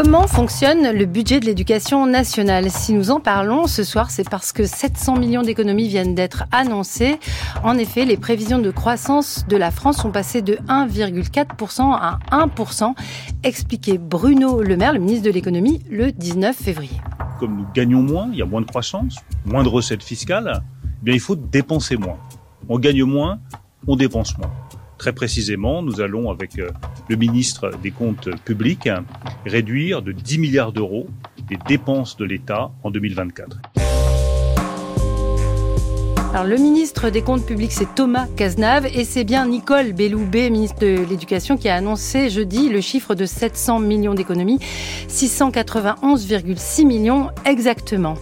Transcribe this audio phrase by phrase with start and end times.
[0.00, 2.70] Comment fonctionne le budget de l'éducation nationale?
[2.70, 7.18] Si nous en parlons ce soir, c'est parce que 700 millions d'économies viennent d'être annoncées.
[7.64, 12.94] En effet, les prévisions de croissance de la France sont passées de 1,4% à 1%,
[13.42, 17.00] expliquait Bruno Le Maire, le ministre de l'économie, le 19 février.
[17.40, 20.62] Comme nous gagnons moins, il y a moins de croissance, moins de recettes fiscales,
[21.08, 22.18] eh il faut dépenser moins.
[22.68, 23.40] On gagne moins,
[23.88, 24.52] on dépense moins.
[24.98, 26.70] Très précisément, nous allons, avec euh,
[27.08, 28.88] le ministre des Comptes publics,
[29.46, 31.06] réduire de 10 milliards d'euros
[31.50, 33.58] les dépenses de l'État en 2024.
[36.34, 40.80] Alors, le ministre des Comptes publics, c'est Thomas Cazenave, et c'est bien Nicole Belloubet, ministre
[40.80, 44.58] de l'Éducation, qui a annoncé jeudi le chiffre de 700 millions d'économies,
[45.08, 48.16] 691,6 millions exactement.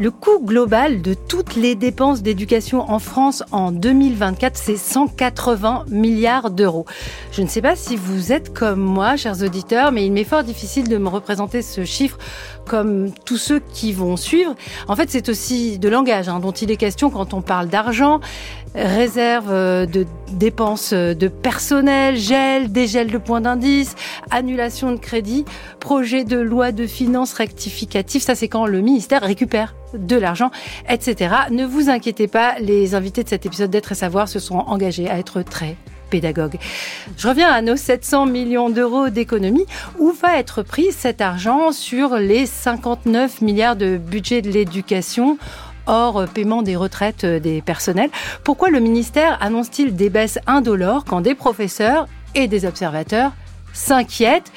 [0.00, 6.52] Le coût global de toutes les dépenses d'éducation en France en 2024, c'est 180 milliards
[6.52, 6.86] d'euros.
[7.32, 10.44] Je ne sais pas si vous êtes comme moi, chers auditeurs, mais il m'est fort
[10.44, 12.16] difficile de me représenter ce chiffre
[12.64, 14.54] comme tous ceux qui vont suivre.
[14.86, 18.20] En fait, c'est aussi de langage hein, dont il est question quand on parle d'argent,
[18.74, 23.94] réserve euh, de dépenses de personnel, gel, dégel de points d'indice,
[24.30, 25.44] annulation de crédit,
[25.80, 28.22] projet de loi de finances rectificative.
[28.22, 30.50] Ça, c'est quand le ministère récupère de l'argent,
[30.88, 31.34] etc.
[31.50, 35.08] Ne vous inquiétez pas, les invités de cet épisode d'être et savoir se sont engagés
[35.08, 35.76] à être très
[36.08, 36.58] pédagogues.
[37.16, 39.66] Je reviens à nos 700 millions d'euros d'économie.
[39.98, 45.38] Où va être pris cet argent sur les 59 milliards de budget de l'éducation
[45.88, 48.10] hors paiement des retraites des personnels.
[48.44, 53.32] Pourquoi le ministère annonce-t-il des baisses indolores quand des professeurs et des observateurs
[53.72, 54.52] s'inquiètent?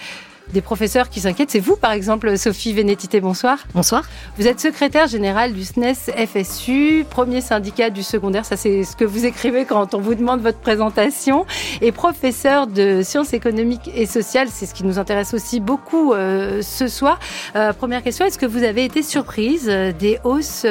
[0.52, 1.52] Des professeurs qui s'inquiètent.
[1.52, 3.59] C'est vous, par exemple, Sophie Vénétité, bonsoir.
[3.73, 4.03] Bonsoir.
[4.38, 5.93] Vous êtes secrétaire générale du SNES
[6.27, 8.45] FSU, premier syndicat du secondaire.
[8.45, 11.45] Ça, c'est ce que vous écrivez quand on vous demande votre présentation.
[11.81, 14.48] Et professeur de sciences économiques et sociales.
[14.49, 17.20] C'est ce qui nous intéresse aussi beaucoup euh, ce soir.
[17.55, 20.65] Euh, première question, est-ce que vous avez été surprise euh, des hausses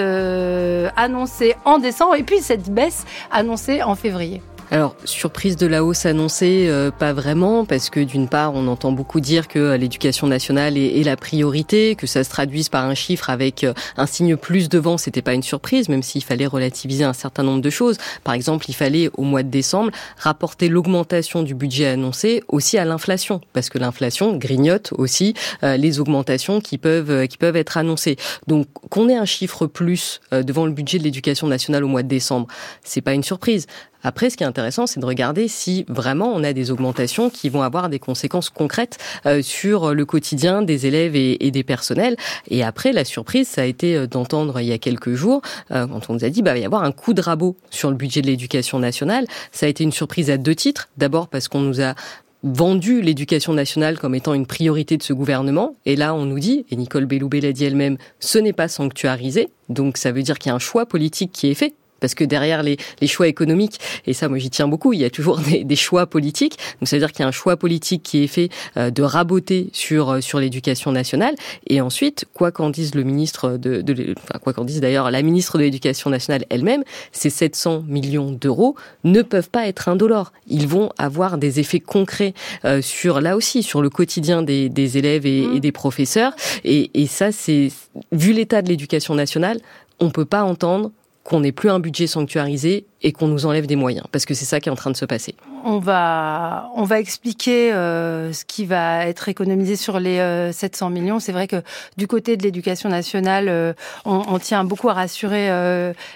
[0.96, 4.42] annoncées en décembre et puis cette baisse annoncée en février?
[4.72, 8.92] Alors, surprise de la hausse annoncée, euh, pas vraiment, parce que d'une part, on entend
[8.92, 12.94] beaucoup dire que euh, l'éducation nationale est, la priorité, que ça se traduise par un
[12.94, 17.02] chiffre avec euh, un signe plus devant, c'était pas une surprise, même s'il fallait relativiser
[17.02, 17.98] un certain nombre de choses.
[18.22, 22.84] Par exemple, il fallait, au mois de décembre, rapporter l'augmentation du budget annoncé aussi à
[22.84, 28.16] l'inflation, parce que l'inflation grignote aussi les augmentations qui peuvent, qui peuvent être annoncées.
[28.46, 32.08] Donc, qu'on ait un chiffre plus devant le budget de l'éducation nationale au mois de
[32.08, 32.46] décembre,
[32.84, 33.66] c'est pas une surprise.
[34.02, 37.48] Après, ce qui est intéressant, c'est de regarder si vraiment on a des augmentations qui
[37.48, 42.16] vont avoir des conséquences concrètes euh, sur le quotidien des élèves et, des personnels.
[42.48, 45.86] Et après, la surprise, ça a été euh, d'entendre il y a quelques jours, euh,
[45.86, 47.96] quand on nous a dit bah, va y avoir un coup de rabot sur le
[47.96, 49.26] budget de l'éducation nationale.
[49.52, 50.88] Ça a été une surprise à deux titres.
[50.96, 51.94] D'abord parce qu'on nous a
[52.42, 55.76] vendu l'éducation nationale comme étant une priorité de ce gouvernement.
[55.84, 59.48] Et là, on nous dit, et Nicole Belloubet l'a dit elle-même, ce n'est pas sanctuarisé.
[59.68, 62.24] Donc ça veut dire qu'il y a un choix politique qui est fait parce que
[62.24, 65.38] derrière les, les, choix économiques, et ça moi j'y tiens beaucoup, il y a toujours
[65.50, 66.58] des, des choix politiques.
[66.80, 69.02] Donc ça veut dire qu'il y a un choix politique qui est fait euh, de
[69.02, 71.34] raboter sur euh, sur l'éducation nationale.
[71.66, 75.22] Et ensuite, quoi qu'en dise le ministre de, de enfin, quoi qu'en dise d'ailleurs la
[75.22, 80.32] ministre de l'éducation nationale elle-même, ces 700 millions d'euros ne peuvent pas être indolores.
[80.46, 82.34] Ils vont avoir des effets concrets
[82.64, 85.60] euh, sur là aussi sur le quotidien des, des élèves et, et, mmh.
[85.60, 86.32] des professeurs.
[86.64, 87.68] Et, et ça, c'est
[88.12, 89.58] vu l'état de l'éducation nationale,
[89.98, 90.90] on peut pas entendre
[91.30, 94.44] qu'on n'ait plus un budget sanctuarisé et qu'on nous enlève des moyens, parce que c'est
[94.44, 95.36] ça qui est en train de se passer.
[95.64, 100.90] On va, on va expliquer euh, ce qui va être économisé sur les 700 euh,
[100.90, 101.20] millions.
[101.20, 101.62] C'est vrai que
[101.96, 103.74] du côté de l'éducation nationale, euh,
[104.04, 105.50] on, on, tient beaucoup à rassurer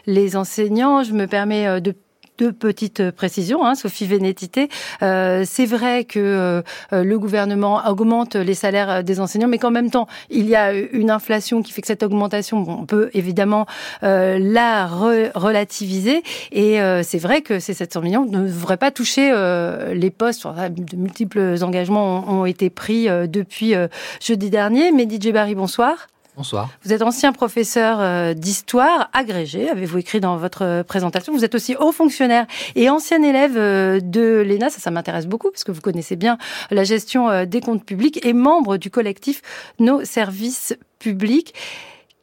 [0.06, 1.04] les enseignants.
[1.04, 1.94] Je me permets de
[2.38, 4.68] deux petites précisions, hein, Sophie Vénétité.
[5.02, 6.62] Euh, c'est vrai que euh,
[7.04, 11.10] le gouvernement augmente les salaires des enseignants, mais qu'en même temps, il y a une
[11.10, 13.66] inflation qui fait que cette augmentation, bon, on peut évidemment
[14.02, 16.22] euh, la relativiser.
[16.52, 20.46] Et euh, c'est vrai que ces 700 millions ne devraient pas toucher euh, les postes.
[20.46, 23.74] de multiples engagements ont, ont été pris depuis
[24.20, 24.92] jeudi dernier.
[24.92, 26.08] Mehdi Djebari, bonsoir.
[26.36, 26.68] Bonsoir.
[26.82, 31.32] Vous êtes ancien professeur euh, d'histoire agrégé, avez-vous écrit dans votre présentation.
[31.32, 35.50] Vous êtes aussi haut fonctionnaire et ancien élève euh, de l'ENA, ça, ça m'intéresse beaucoup
[35.50, 36.36] parce que vous connaissez bien
[36.72, 39.42] la gestion euh, des comptes publics et membre du collectif
[39.78, 41.54] Nos services publics.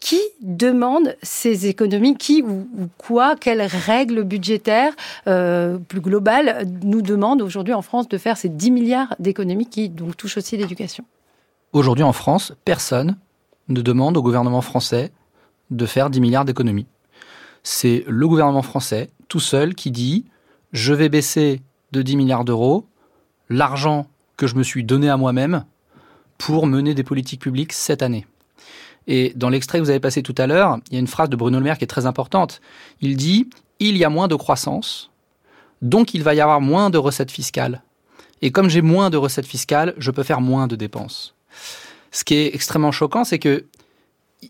[0.02, 2.18] Qui demande ces économies?
[2.18, 2.68] Qui ou,
[2.98, 3.36] quoi?
[3.36, 4.94] Quelles règles budgétaires
[5.28, 9.90] euh, plus globales nous demandent aujourd'hui en France de faire ces 10 milliards d'économies qui
[9.90, 11.06] donc touchent aussi l'éducation?
[11.72, 13.16] Aujourd'hui en France, personne
[13.72, 15.12] ne demande au gouvernement français
[15.70, 16.88] de faire 10 milliards d'économies.
[17.64, 20.26] C'est le gouvernement français tout seul qui dit
[20.74, 22.86] je vais baisser de 10 milliards d'euros
[23.50, 24.08] l'argent
[24.38, 25.66] que je me suis donné à moi-même
[26.38, 28.26] pour mener des politiques publiques cette année.
[29.08, 31.30] Et dans l'extrait que vous avez passé tout à l'heure, il y a une phrase
[31.30, 32.62] de Bruno Le Maire qui est très importante.
[33.02, 35.12] Il dit Il y a moins de croissance,
[35.82, 37.84] donc il va y avoir moins de recettes fiscales.
[38.42, 41.36] Et comme j'ai moins de recettes fiscales, je peux faire moins de dépenses.
[42.12, 43.66] Ce qui est extrêmement choquant, c'est que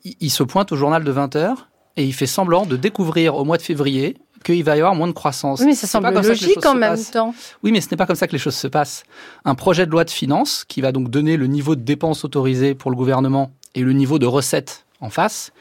[0.03, 3.43] il se pointe au journal de 20 heures et il fait semblant de découvrir au
[3.43, 5.59] mois de février qu'il va y avoir moins de croissance.
[5.59, 7.33] Oui, mais ça semble logique en même temps.
[7.63, 9.03] Oui, mais ce n'est pas comme ça que les choses se passent.
[9.45, 12.73] Un projet de loi de finances qui va donc donner le niveau de dépenses autorisées
[12.73, 15.51] pour le gouvernement et le niveau de recettes en face,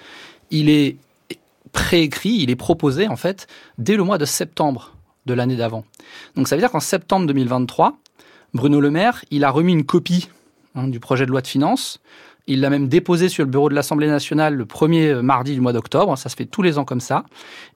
[0.51, 0.97] il est
[1.73, 3.47] préécrit, il est proposé en fait
[3.79, 5.85] dès le mois de septembre de l'année d'avant.
[6.37, 7.97] Donc ça veut dire qu'en septembre 2023,
[8.55, 10.29] Bruno Le Maire, il a remis une copie
[10.75, 12.01] hein, du projet de loi de finances.
[12.47, 15.73] Il l'a même déposé sur le bureau de l'Assemblée nationale le premier mardi du mois
[15.73, 16.17] d'octobre.
[16.17, 17.25] Ça se fait tous les ans comme ça.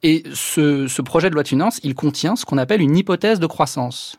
[0.02, 3.38] Et ce, ce projet de loi de finances, il contient ce qu'on appelle une hypothèse
[3.38, 4.18] de croissance.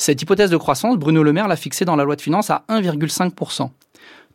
[0.00, 2.64] Cette hypothèse de croissance, Bruno Le Maire l'a fixée dans la loi de finances à
[2.70, 3.68] 1,5%.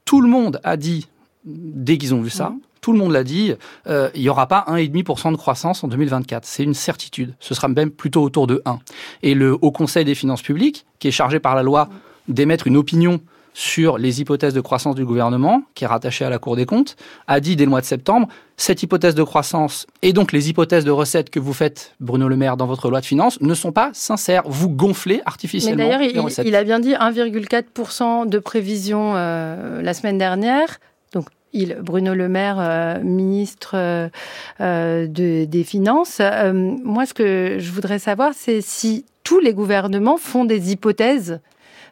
[0.05, 1.07] Tout le monde a dit,
[1.43, 2.59] dès qu'ils ont vu ça, mmh.
[2.81, 3.51] tout le monde l'a dit,
[3.87, 6.45] euh, il n'y aura pas 1,5% de croissance en 2024.
[6.45, 7.33] C'est une certitude.
[7.39, 8.77] Ce sera même plutôt autour de 1.
[9.23, 11.89] Et le Haut Conseil des finances publiques, qui est chargé par la loi
[12.27, 13.19] d'émettre une opinion
[13.55, 16.97] sur les hypothèses de croissance du gouvernement, qui est rattaché à la Cour des comptes,
[17.25, 20.83] a dit dès le mois de septembre, cette hypothèse de croissance et donc les hypothèses
[20.83, 23.71] de recettes que vous faites, Bruno Le Maire, dans votre loi de finances, ne sont
[23.71, 24.43] pas sincères.
[24.45, 25.77] Vous gonflez artificiellement.
[25.77, 30.81] Mais d'ailleurs, il, il, a bien dit 1,4% de prévision euh, la semaine dernière.
[31.13, 36.21] Donc, il, Bruno Le Maire, euh, ministre euh, de, des Finances.
[36.51, 41.39] moi, ce que je voudrais savoir, c'est si tous les gouvernements font des hypothèses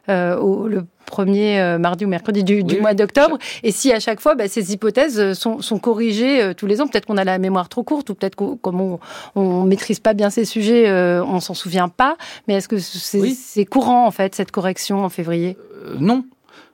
[0.08, 3.38] au, le premier euh, mardi ou mercredi du, mois d'octobre.
[3.62, 6.86] Et si à chaque fois, bah, ces hypothèses euh, sont, corrigées euh, tous les ans,
[6.86, 8.98] peut-être qu'on a la mémoire trop courte ou peut-être qu'on comme
[9.34, 12.16] on, maîtrise pas bien ces sujets, on s'en souvient pas.
[12.48, 15.56] Mais est-ce que c'est courant en fait cette correction en février?
[15.98, 16.24] Non,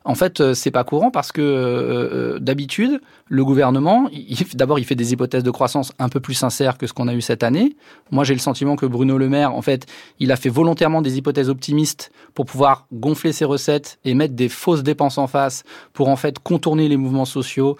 [0.04, 4.08] en fait, euh, c'est pas courant parce que euh, euh, d'habitude, le gouvernement,
[4.54, 7.14] d'abord, il fait des hypothèses de croissance un peu plus sincères que ce qu'on a
[7.14, 7.76] eu cette année.
[8.10, 9.86] Moi, j'ai le sentiment que Bruno Le Maire, en fait,
[10.18, 14.48] il a fait volontairement des hypothèses optimistes pour pouvoir gonfler ses recettes et mettre des
[14.48, 17.76] fausses dépenses en face pour en fait contourner les mouvements sociaux,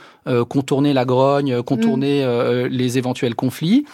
[0.49, 2.67] contourner la grogne, contourner mm.
[2.67, 3.85] les éventuels conflits,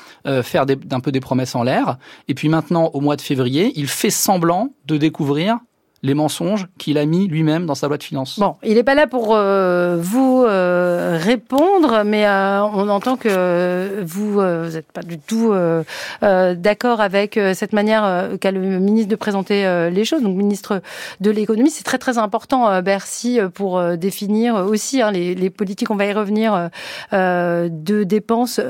[0.43, 1.99] faire un peu des promesses en l'air.
[2.29, 5.59] Et puis maintenant, au mois de février, il fait semblant de découvrir
[6.03, 8.39] les mensonges qu'il a mis lui-même dans sa loi de finances.
[8.39, 14.03] Bon, il n'est pas là pour euh, vous euh, répondre, mais euh, on entend que
[14.05, 15.55] vous n'êtes pas du tout
[16.23, 20.23] d'accord avec cette manière qu'a le ministre de présenter les choses.
[20.23, 20.83] Donc, ministre
[21.21, 26.07] de l'économie, c'est très très important, Bercy, pour définir aussi hein, les, politiques, on va
[26.07, 26.71] y revenir,
[27.13, 28.61] de dépenses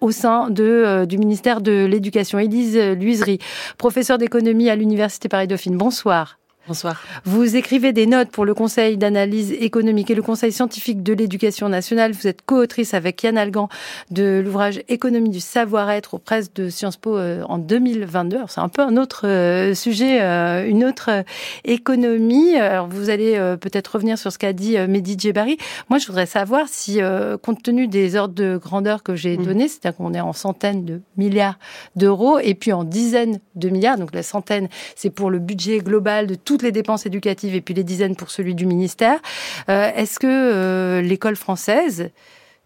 [0.00, 2.38] au sein de, du ministère de l'Éducation.
[2.38, 3.38] Élise Luiserie,
[3.78, 5.76] professeure d'économie à l'Université Paris-Dauphine.
[5.76, 6.38] Bonsoir.
[6.68, 7.00] Bonsoir.
[7.24, 11.68] Vous écrivez des notes pour le Conseil d'analyse économique et le Conseil scientifique de l'éducation
[11.68, 12.10] nationale.
[12.10, 13.68] Vous êtes co-autrice avec Yann Algan
[14.10, 18.38] de l'ouvrage Économie du savoir-être aux presses de Sciences Po euh, en 2022.
[18.48, 21.22] C'est un peu un autre euh, sujet, euh, une autre
[21.64, 22.56] économie.
[22.56, 25.58] Alors vous allez peut-être revenir sur ce qu'a dit Mehdi Djebari.
[25.88, 26.98] Moi, je voudrais savoir si,
[27.42, 29.44] compte tenu des ordres de grandeur que j'ai mmh.
[29.44, 31.60] donnés, c'est-à-dire qu'on est en centaines de milliards
[31.94, 36.26] d'euros et puis en dizaines de milliards, donc la centaine, c'est pour le budget global
[36.26, 39.20] de tout toutes les dépenses éducatives et puis les dizaines pour celui du ministère.
[39.68, 42.08] Euh, est-ce que euh, l'école française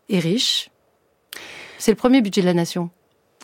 [0.09, 0.71] est riche?
[1.79, 2.91] C'est le premier budget de la nation.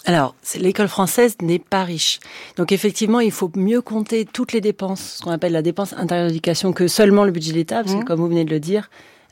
[0.04, 2.20] Alors, l'école française n'est pas riche.
[2.56, 6.28] Donc effectivement, il faut mieux compter toutes les dépenses, ce qu'on appelle la dépense intérieure
[6.28, 8.04] d'éducation, que seulement le budget de l'État, parce que mmh.
[8.04, 8.88] comme vous venez de le dire,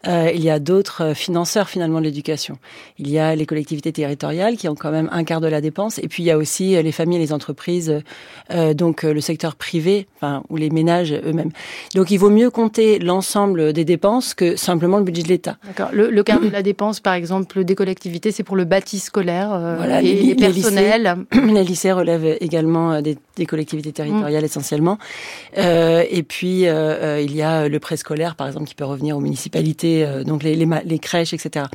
[0.06, 2.58] euh, il y a d'autres euh, financeurs finalement de l'éducation.
[2.98, 5.98] Il y a les collectivités territoriales qui ont quand même un quart de la dépense,
[5.98, 8.02] et puis il y a aussi euh, les familles et les entreprises,
[8.50, 11.50] euh, donc le secteur privé, enfin ou les ménages eux-mêmes.
[11.94, 15.56] Donc il vaut mieux compter l'ensemble des dépenses que simplement le budget de l'État.
[15.66, 15.90] D'accord.
[15.92, 19.48] Le, le, quart de la dépense, par exemple, des collectivités, c'est pour le bâti scolaire
[19.76, 21.16] voilà, et les, personnels.
[21.32, 24.46] Les lycées, les lycées relèvent également des, des collectivités territoriales mmh.
[24.46, 24.98] essentiellement.
[25.56, 30.24] et puis il y a le préscolaire, par exemple, qui peut revenir aux municipalités euh,
[30.24, 31.66] donc les, les, crèches, etc.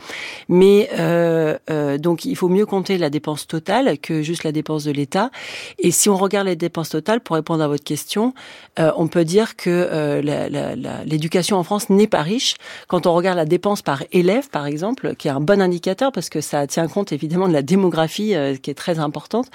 [0.47, 4.83] Mais euh, euh, donc il faut mieux compter la dépense totale que juste la dépense
[4.83, 5.31] de l'État.
[5.77, 8.33] Et si on regarde les dépenses totales, pour répondre à votre question,
[8.77, 10.21] on peut dire que
[11.05, 12.55] l'éducation en France n'est pas riche.
[12.87, 16.29] Quand on regarde la dépense par élève, par exemple, qui est un bon indicateur parce
[16.29, 19.47] que ça tient compte évidemment de la démographie qui est très importante,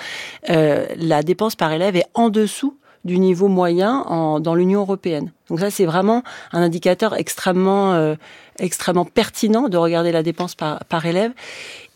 [0.49, 5.33] la dépense par élève est en dessous du niveau moyen en, dans l'Union européenne.
[5.49, 8.17] Donc ça, c'est vraiment un indicateur extrêmement,
[8.59, 11.33] extrêmement pertinent de regarder la dépense par, par élève.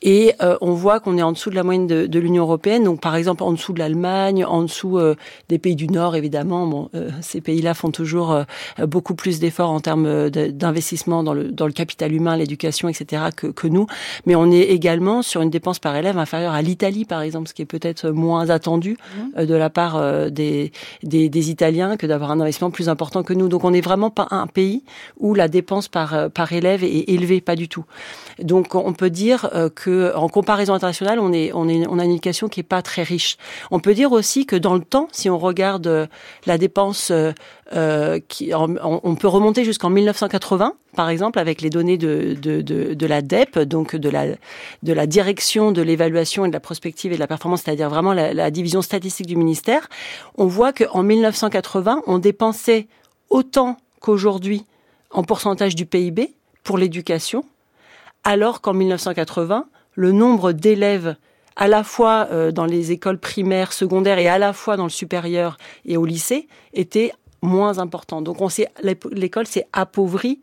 [0.02, 2.84] Et euh, on voit qu'on est en dessous de la moyenne de, de l'Union européenne,
[2.84, 5.16] donc par exemple en dessous de l'Allemagne, en dessous euh,
[5.48, 6.66] des pays du Nord, évidemment.
[6.66, 8.44] Bon, euh, ces pays-là font toujours
[8.78, 13.22] beaucoup plus d'efforts en termes d'investissement dans le, dans le capital humain, l'éducation, etc.
[13.34, 13.86] Que, que, nous.
[14.26, 17.54] Mais on est également sur une dépense par élève inférieure à l'Italie, par exemple, ce
[17.54, 18.96] qui est peut-être moins attendu
[19.36, 19.44] mmh.
[19.44, 23.48] de la part des, des, des, Italiens que d'avoir un investissement plus important que nous.
[23.48, 24.84] Donc on n'est vraiment pas un pays
[25.18, 27.84] où la dépense par, par élève est élevée, pas du tout.
[28.42, 32.60] Donc on peut dire que en comparaison internationale, on est, on a une éducation qui
[32.60, 33.36] est pas très riche.
[33.70, 36.06] On peut dire aussi que dans le temps, si on regarde euh,
[36.46, 37.32] la dépense, euh,
[37.74, 38.18] euh
[38.54, 43.96] on, peut remonter jusqu'en 1980, par exemple, avec les données de, de, la DEP, donc
[43.96, 44.26] de la,
[44.82, 48.12] de la direction de l'évaluation et de la prospective et de la performance, c'est-à-dire vraiment
[48.12, 49.88] la, la division statistique du ministère.
[50.36, 52.86] On voit qu'en 1980, on dépensait
[53.30, 54.64] autant qu'aujourd'hui
[55.10, 57.44] en pourcentage du PIB pour l'éducation,
[58.24, 59.66] alors qu'en 1980,
[59.98, 61.16] le nombre d'élèves
[61.56, 64.90] à la fois euh, dans les écoles primaires, secondaires et à la fois dans le
[64.90, 67.12] supérieur et au lycée était
[67.42, 68.22] moins important.
[68.22, 68.46] Donc on
[69.10, 70.40] l'école s'est appauvrie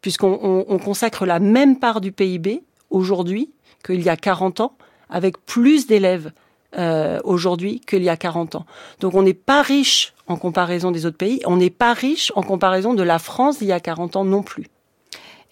[0.00, 3.50] puisqu'on consacre la même part du PIB aujourd'hui
[3.84, 4.78] qu'il y a 40 ans,
[5.10, 6.32] avec plus d'élèves
[6.78, 8.64] euh, aujourd'hui qu'il y a 40 ans.
[9.00, 12.42] Donc on n'est pas riche en comparaison des autres pays, on n'est pas riche en
[12.42, 14.68] comparaison de la France d'il y a 40 ans non plus.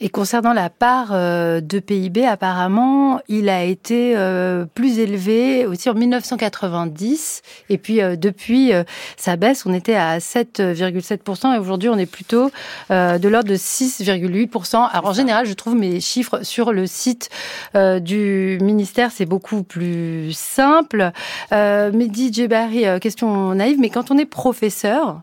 [0.01, 5.89] Et concernant la part euh, de PIB, apparemment, il a été euh, plus élevé aussi
[5.89, 7.43] en 1990.
[7.71, 8.73] Et puis, euh, depuis
[9.17, 11.55] sa baisse, on était à 7,7%.
[11.55, 12.51] Et aujourd'hui, on est plutôt
[12.91, 14.89] de l'ordre de 6,8%.
[14.91, 17.31] Alors, en général, je trouve mes chiffres sur le site
[17.75, 21.13] du ministère, c'est beaucoup plus simple.
[21.51, 25.23] Mehdi Djebari, question naïve, mais quand on est professeur,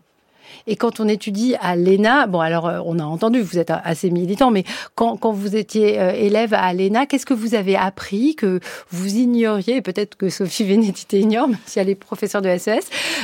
[0.66, 4.10] et quand on étudie à l'ENA, bon alors euh, on a entendu, vous êtes assez
[4.10, 4.64] militant, mais
[4.94, 9.16] quand, quand vous étiez euh, élève à l'ENA, qu'est-ce que vous avez appris que vous
[9.16, 12.80] ignoriez, peut-être que Sophie Vénétité ignore, même si elle est professeure de SES,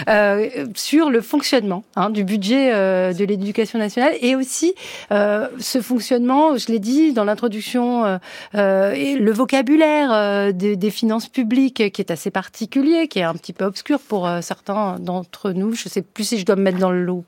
[0.09, 4.75] euh, sur le fonctionnement hein, du budget euh, de l'éducation nationale et aussi
[5.13, 8.19] euh, ce fonctionnement, je l'ai dit dans l'introduction,
[8.55, 13.53] et le vocabulaire des, des, finances publiques qui est assez particulier, qui est un petit
[13.53, 15.75] peu obscur pour certains d'entre nous.
[15.75, 17.23] Je sais plus si je dois me mettre dans le lot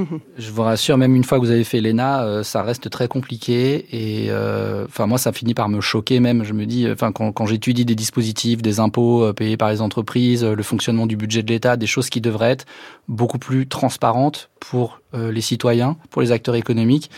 [0.38, 3.08] Je vous rassure, même une fois que vous avez fait l'ENA, euh, ça reste très
[3.08, 6.44] compliqué et euh, enfin moi ça finit par me choquer même.
[6.44, 9.80] Je me dis, enfin quand, quand j'étudie des dispositifs, des impôts euh, payés par les
[9.80, 12.66] entreprises, le fonctionnement du budget de l'État, des choses qui devraient être
[13.08, 17.08] beaucoup plus transparentes pour les citoyens, pour les acteurs économiques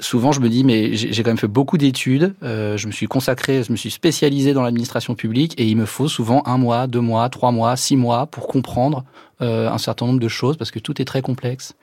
[0.00, 3.06] souvent je me dis mais j'ai quand même fait beaucoup d'études, euh, je me suis
[3.06, 6.86] consacré, je me suis spécialisé dans l'administration publique et il me faut souvent un mois,
[6.86, 9.04] deux mois, trois mois, six mois pour comprendre
[9.42, 11.74] euh, un certain nombre de choses parce que tout est très complexe.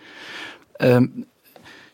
[0.81, 1.05] Euh,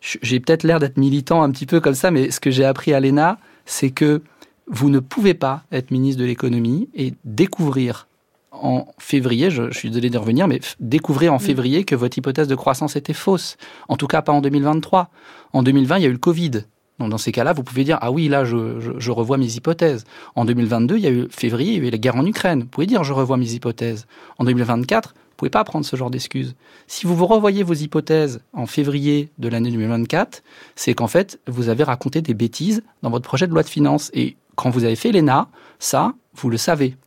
[0.01, 2.93] j'ai peut-être l'air d'être militant un petit peu comme ça, mais ce que j'ai appris
[2.93, 4.21] à l'ENA, c'est que
[4.67, 8.07] vous ne pouvez pas être ministre de l'économie et découvrir
[8.51, 11.41] en février, je, suis désolé de revenir, mais découvrir en mm.
[11.41, 13.57] février que votre hypothèse de croissance était fausse.
[13.87, 15.09] En tout cas, pas en 2023.
[15.53, 16.63] En 2020, il y a eu le Covid.
[16.99, 20.03] Donc dans ces cas-là, vous pouvez dire ah oui là je, je, revois mes hypothèses.
[20.35, 22.61] En 2022, il y a eu février, il y a eu la guerre en Ukraine.
[22.61, 24.07] Vous pouvez dire je revois mes hypothèses.
[24.39, 26.55] En 2024, vous pouvez pas prendre ce genre d'excuses.
[26.87, 30.41] Si vous vous revoyez vos hypothèses en février de l'année 2024,
[30.75, 34.09] c'est qu'en fait vous avez raconté des bêtises dans votre projet de loi de finances.
[34.15, 36.97] Et quand vous avez fait l'ENA, ça vous le savez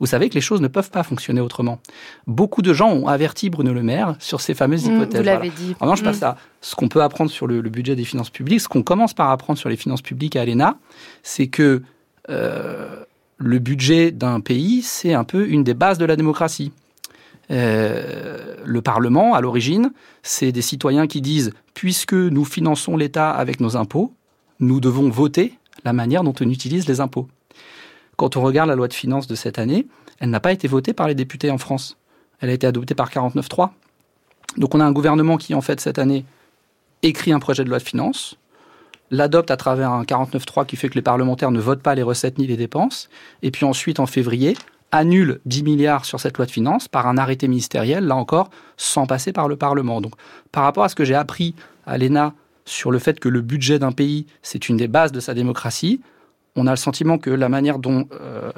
[0.00, 1.78] vous savez que les choses ne peuvent pas fonctionner autrement.
[2.26, 5.20] Beaucoup de gens ont averti Bruno Le Maire sur ces fameuses mmh, hypothèses.
[5.20, 5.76] vous l'avez dit.
[5.78, 6.34] En revanche, mmh.
[6.62, 9.58] ce qu'on peut apprendre sur le, budget des finances publiques, ce qu'on commence par apprendre
[9.58, 10.78] sur les finances publiques à l'ENA,
[11.22, 11.82] c'est que
[12.30, 13.04] euh,
[13.36, 16.72] le budget d'un pays, c'est un peu une des bases de la démocratie.
[17.50, 19.92] Euh, le Parlement, à l'origine,
[20.22, 24.14] c'est des citoyens qui disent, puisque nous finançons l'État avec nos impôts,
[24.60, 25.54] nous devons voter
[25.84, 27.28] la manière dont on utilise les impôts.
[28.20, 29.86] Quand on regarde la loi de finances de cette année,
[30.18, 31.96] elle n'a pas été votée par les députés en France.
[32.40, 33.70] Elle a été adoptée par 49.3.
[34.58, 36.26] Donc on a un gouvernement qui, en fait, cette année,
[37.02, 38.36] écrit un projet de loi de finances,
[39.10, 42.36] l'adopte à travers un 49.3 qui fait que les parlementaires ne votent pas les recettes
[42.36, 43.08] ni les dépenses,
[43.40, 44.54] et puis ensuite, en février,
[44.92, 49.06] annule 10 milliards sur cette loi de finances par un arrêté ministériel, là encore, sans
[49.06, 50.02] passer par le Parlement.
[50.02, 50.12] Donc,
[50.52, 51.54] par rapport à ce que j'ai appris
[51.86, 52.34] à l'ENA
[52.66, 56.02] sur le fait que le budget d'un pays, c'est une des bases de sa démocratie,
[56.56, 58.50] on a le sentiment que la manière dont euh,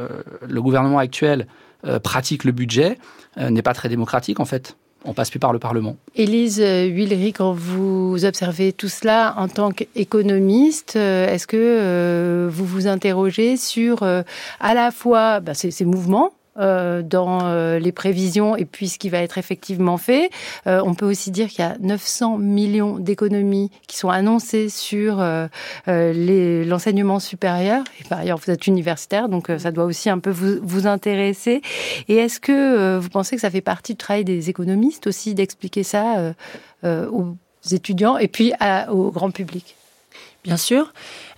[0.47, 1.47] le gouvernement actuel
[1.87, 2.99] euh, pratique le budget
[3.39, 4.77] euh, n'est pas très démocratique en fait.
[5.05, 5.97] On passe plus par le Parlement.
[6.15, 13.57] Élise Huillery, quand vous observez tout cela en tant qu'économiste, est-ce que vous vous interrogez
[13.57, 18.99] sur à la fois bah, ces, mouvements euh, dans euh, les prévisions et puis ce
[18.99, 20.29] qui va être effectivement fait.
[20.67, 25.25] Euh, on peut aussi dire qu'il y a 900 millions d'économies qui sont annoncées sur
[25.87, 27.85] l'enseignement supérieur.
[28.01, 31.63] Et par ailleurs, vous êtes universitaire, donc ça doit aussi un peu vous, intéresser.
[32.09, 35.85] Et est-ce que vous pensez que ça fait partie du travail des économistes aussi d'expliquer
[35.85, 36.35] ça
[36.85, 37.35] aux
[37.71, 38.53] étudiants et puis
[38.91, 39.77] au grand public?
[40.45, 40.93] Bien sûr.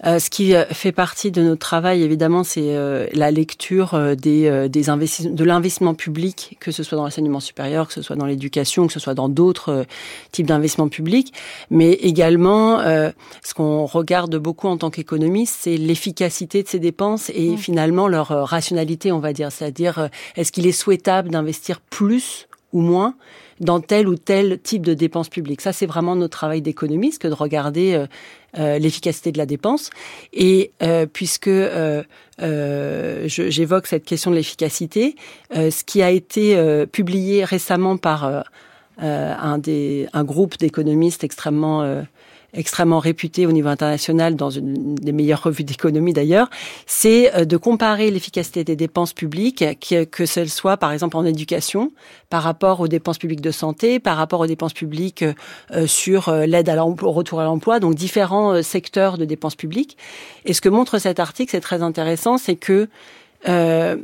[0.06, 4.68] Euh, ce qui euh, fait partie de notre travail, évidemment, c'est euh, la lecture des,
[4.70, 8.24] des investissements, de l'investissement public, que ce soit dans l'enseignement supérieur, que ce soit dans
[8.24, 9.84] l'éducation, que ce soit dans d'autres
[10.32, 11.34] types d'investissements publics.
[11.70, 17.50] Mais également, ce qu'on regarde beaucoup en tant qu'économiste, c'est l'efficacité de ces dépenses et
[17.50, 17.58] mmh.
[17.58, 19.52] finalement leur rationalité, on va dire.
[19.52, 23.14] C'est-à-dire, est-ce qu'il est souhaitable d'investir plus ou moins
[23.60, 25.60] dans tel ou tel type de dépenses publiques?
[25.60, 28.06] Ça, c'est vraiment notre travail d'économiste que de regarder
[28.58, 29.90] euh, euh, l'efficacité de la dépense.
[30.32, 31.50] Et euh, puisque
[32.38, 35.16] j'évoque cette question de l'efficacité,
[35.52, 38.44] ce qui a été publié récemment par
[38.98, 42.04] un, des, un groupe d'économistes extrêmement
[42.54, 46.48] extrêmement réputé au niveau international dans une des meilleures revues d'économie d'ailleurs,
[46.86, 51.24] c'est euh, de comparer l'efficacité des dépenses publiques, que, que ce soit par exemple en
[51.24, 51.92] éducation,
[52.30, 55.34] par rapport aux dépenses publiques de santé, par rapport aux dépenses publiques euh,
[55.72, 56.68] euh, sur l'aide
[57.02, 59.96] au retour à l'emploi, donc différents secteurs de dépenses publiques.
[60.44, 62.88] Et ce que montre cet article, c'est très intéressant, c'est que
[63.48, 63.96] euh,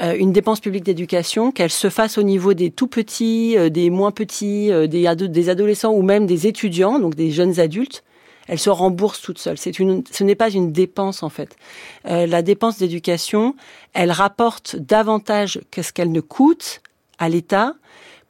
[0.00, 4.12] une dépense publique d'éducation, qu'elle se fasse au niveau des tout petits, euh, des moins
[4.12, 8.04] petits, euh, des, des, adolescents ou même des étudiants, donc des jeunes adultes,
[8.46, 9.58] elle se rembourse toute seule.
[9.58, 11.56] C'est une, ce n'est pas une dépense en fait.
[12.04, 13.54] la dépense d'éducation,
[13.92, 16.80] elle rapporte davantage que ce qu'elle ne coûte
[17.20, 17.74] à l'État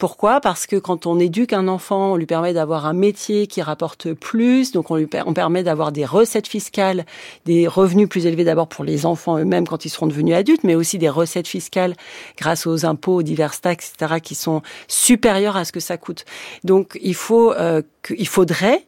[0.01, 0.41] pourquoi?
[0.41, 4.15] Parce que quand on éduque un enfant, on lui permet d'avoir un métier qui rapporte
[4.15, 7.05] plus, donc on lui on permet d'avoir des recettes fiscales,
[7.45, 10.75] des revenus plus élevés d'abord pour les enfants eux-mêmes quand ils seront devenus adultes, mais
[10.75, 11.95] aussi des recettes fiscales
[12.39, 16.25] grâce aux impôts, aux diverses taxes, etc., qui sont supérieures à ce que ça coûte.
[16.65, 18.87] Donc il faut, euh, il faudrait,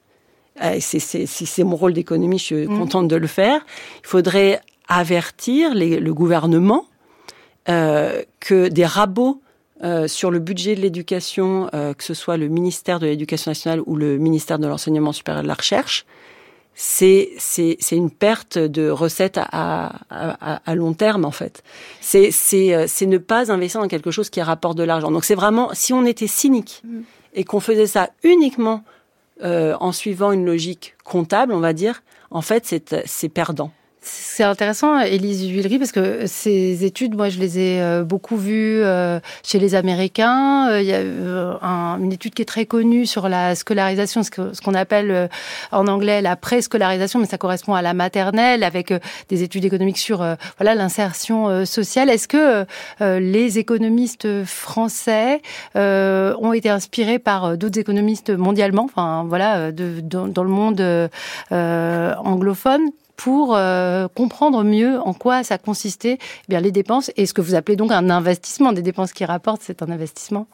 [0.64, 2.78] euh, si c'est mon rôle d'économie, je suis mmh.
[2.78, 3.61] contente de le faire,
[4.02, 6.87] il faudrait avertir les, le gouvernement
[7.68, 9.42] euh, que des rabots
[9.84, 13.80] euh, sur le budget de l'éducation, euh, que ce soit le ministère de l'Éducation nationale
[13.86, 16.06] ou le ministère de l'Enseignement supérieur et de la Recherche,
[16.75, 17.36] c'est
[17.90, 21.62] une perte de recettes à, à, à long terme en fait.
[22.00, 25.10] C'est c'est euh, c'est ne pas investir dans quelque chose qui rapporte de l'argent.
[25.10, 27.00] Donc c'est vraiment si on était cynique mm.
[27.34, 28.84] et qu'on faisait ça uniquement
[29.42, 33.73] euh, en suivant une logique comptable, on va dire, en fait c'est c'est perdant.
[34.04, 38.82] C'est intéressant, Élise Huillery, parce que ces études, moi, je les ai euh, beaucoup vues
[38.82, 40.69] euh, chez les Américains.
[40.71, 44.75] Euh, il y a une étude qui est très connue sur la scolarisation, ce qu'on
[44.75, 45.28] appelle
[45.71, 48.93] en anglais la préscolarisation, mais ça correspond à la maternelle, avec
[49.28, 50.26] des études économiques sur
[50.58, 52.10] voilà l'insertion sociale.
[52.10, 52.67] Est-ce que
[53.00, 55.43] les économistes français
[55.75, 61.10] ont été inspirés par d'autres économistes mondialement, enfin voilà, dans, le monde
[61.50, 62.82] anglophone?
[63.23, 67.41] Pour euh, comprendre mieux en quoi ça consistait eh bien les dépenses et ce que
[67.41, 68.73] vous appelez donc un investissement.
[68.73, 70.49] Des dépenses qui rapportent, c'est un investissement.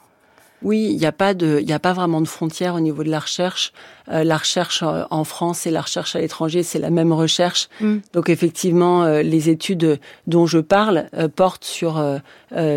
[0.63, 3.11] Oui, il n'y a pas de, il a pas vraiment de frontière au niveau de
[3.11, 3.73] la recherche.
[4.11, 7.69] Euh, la recherche euh, en France et la recherche à l'étranger, c'est la même recherche.
[7.81, 7.99] Mm.
[8.13, 12.03] Donc effectivement, euh, les études dont je parle portent sur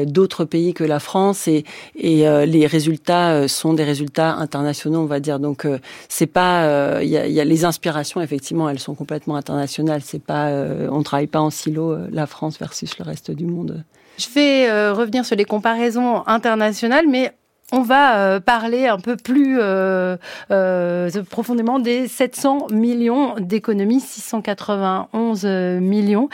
[0.05, 1.63] d'autres pays que la France et,
[1.95, 5.39] et les résultats sont des résultats internationaux, on va dire.
[5.39, 5.67] Donc
[6.09, 10.01] c'est pas, il y a, y, a, les inspirations effectivement, elles sont complètement internationales.
[10.03, 10.49] C'est pas,
[10.89, 13.83] on travaille pas en silo, la France versus le reste du monde.
[14.17, 17.33] Je vais revenir sur les comparaisons internationales, mais
[17.71, 20.17] on va euh, parler un peu plus euh,
[20.51, 26.29] euh, profondément des 700 millions d'économies, 691 millions.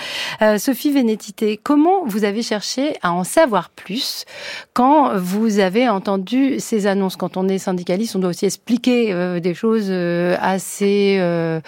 [0.58, 4.26] Sophie Vénétité, comment vous avez cherché à en savoir plus
[4.74, 7.16] quand vous avez entendu ces annonces?
[7.16, 11.62] Quand on est syndicaliste, on doit aussi expliquer des choses assez, je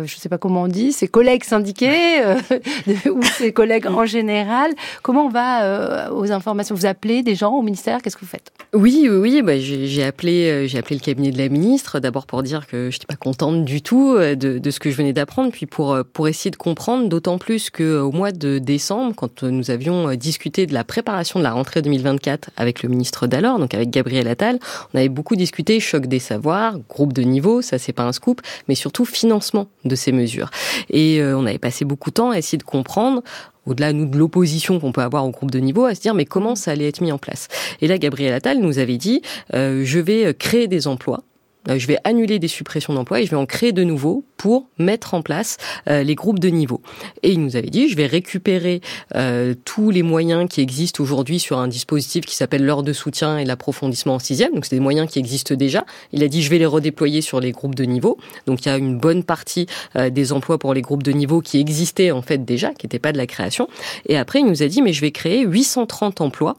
[0.00, 2.22] ne sais pas comment on dit, ses collègues syndiqués
[3.10, 4.72] ou ses collègues en général.
[5.02, 6.74] Comment on va aux informations?
[6.74, 8.00] Vous appelez des gens au ministère?
[8.02, 8.52] Qu'est-ce que vous faites?
[8.74, 9.42] Oui, oui, oui.
[9.42, 12.90] Bah, j'ai appelé, euh, j'ai appelé le cabinet de la ministre d'abord pour dire que
[12.90, 15.92] je n'étais pas contente du tout euh, de, ce que je venais d'apprendre, puis pour
[15.92, 20.14] euh, pour essayer de comprendre, d'autant plus que au mois de décembre, quand nous avions
[20.14, 24.28] discuté de la préparation de la rentrée 2024 avec le ministre d'alors, donc avec Gabriel
[24.28, 24.58] Attal,
[24.94, 28.40] on avait beaucoup discuté choc des savoirs, groupe de niveau, ça c'est pas un scoop,
[28.68, 30.50] mais surtout financement de ces mesures.
[30.90, 33.22] Et on avait passé beaucoup de temps à essayer de comprendre
[33.66, 36.24] au-delà nous de l'opposition qu'on peut avoir au groupe de niveau, à se dire mais
[36.24, 37.48] comment ça allait être mis en place?
[37.80, 39.22] Et là, Gabriel Attal nous avait dit
[39.54, 41.22] euh, je vais créer des emplois
[41.68, 45.14] je vais annuler des suppressions d'emplois et je vais en créer de nouveaux pour mettre
[45.14, 46.80] en place euh, les groupes de niveau.
[47.22, 48.80] Et il nous avait dit, je vais récupérer
[49.14, 53.38] euh, tous les moyens qui existent aujourd'hui sur un dispositif qui s'appelle l'heure de soutien
[53.38, 54.54] et l'approfondissement en sixième.
[54.54, 55.84] Donc c'est des moyens qui existent déjà.
[56.12, 58.18] Il a dit, je vais les redéployer sur les groupes de niveau.
[58.46, 61.60] Donc il y a une bonne partie des emplois pour les groupes de niveau qui
[61.60, 63.68] existaient en fait déjà, qui n'étaient pas de la création.
[64.06, 66.56] Et après, il nous a dit, mais je vais créer 830 emplois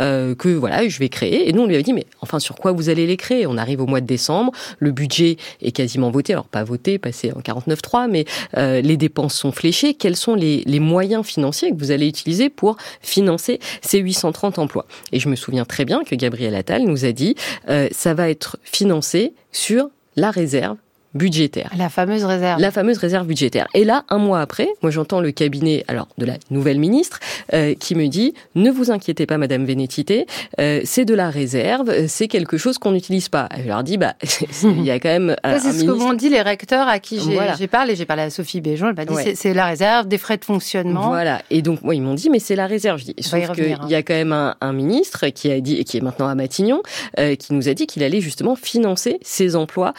[0.00, 1.48] euh, que voilà, je vais créer.
[1.48, 3.46] Et nous, on lui avait dit, mais enfin, sur quoi vous allez les créer?
[3.46, 7.32] On arrive au mois de décembre, le budget est quasiment voté, alors pas voté, passé
[7.32, 8.24] en 49.3, mais
[8.56, 9.94] euh, les dépenses sont fléchées.
[9.94, 14.86] Quels sont les, moyens financiers que vous allez utiliser pour financer ces 830 emplois?
[15.12, 17.36] Et je me souviens très bien que Gabriel Attal nous a dit,
[17.68, 20.76] euh, ça va être financé sur la réserve
[21.14, 21.70] budgétaire.
[21.76, 22.60] La fameuse réserve.
[22.60, 23.68] La fameuse réserve budgétaire.
[23.74, 27.20] Et là, un mois après, moi j'entends le cabinet alors de la nouvelle ministre
[27.52, 30.26] euh, qui me dit ne vous inquiétez pas, Madame Vénétité,
[30.60, 33.48] euh, c'est de la réserve, c'est quelque chose qu'on n'utilise pas.
[33.62, 34.14] Je leur dis bah
[34.62, 35.36] il y a quand même.
[35.46, 37.96] Euh, c'est ce que m'ont dit les recteurs à qui j'ai parlé.
[37.96, 38.88] J'ai parlé à Sophie Béjon.
[38.88, 41.08] Elle m'a dit c'est la réserve des frais de fonctionnement.
[41.08, 41.42] Voilà.
[41.50, 42.98] Et donc moi ils m'ont dit mais c'est la réserve.
[42.98, 44.02] Je dis, sauf qu'il y a hein.
[44.02, 46.82] quand même un, un, ministre qui a dit qui est maintenant à Matignon
[47.18, 49.94] euh, qui nous a dit qu'il allait justement financer ces emplois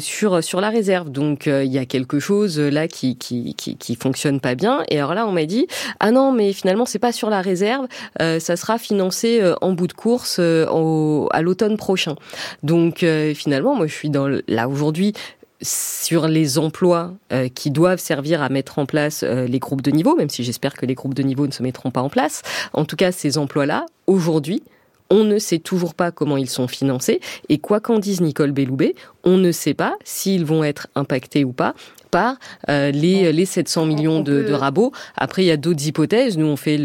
[0.00, 1.10] sur sur la réserve.
[1.10, 4.82] Donc euh, il y a quelque chose euh, là qui, qui qui fonctionne pas bien.
[4.88, 5.66] Et alors là on m'a dit
[6.00, 7.86] ah non mais finalement c'est pas sur la réserve,
[8.20, 12.16] euh, ça sera financé en bout de course à l'automne prochain.
[12.62, 15.12] Donc finalement moi je suis dans là aujourd'hui
[15.60, 17.14] sur les emplois
[17.54, 20.86] qui doivent servir à mettre en place les groupes de niveau, même si j'espère que
[20.86, 22.42] les groupes de niveau ne se mettront pas en place.
[22.72, 24.62] En tout cas, ces emplois-là, aujourd'hui,
[25.10, 27.20] on ne sait toujours pas comment ils sont financés.
[27.48, 28.94] Et quoi qu'en dise Nicole Belloubet,
[29.24, 31.74] on ne sait pas s'ils vont être impactés ou pas
[32.10, 32.36] par
[32.70, 34.92] euh, les, les 700 millions de, de, rabots.
[35.16, 36.38] Après, il y a d'autres hypothèses.
[36.38, 36.80] Nous, on fait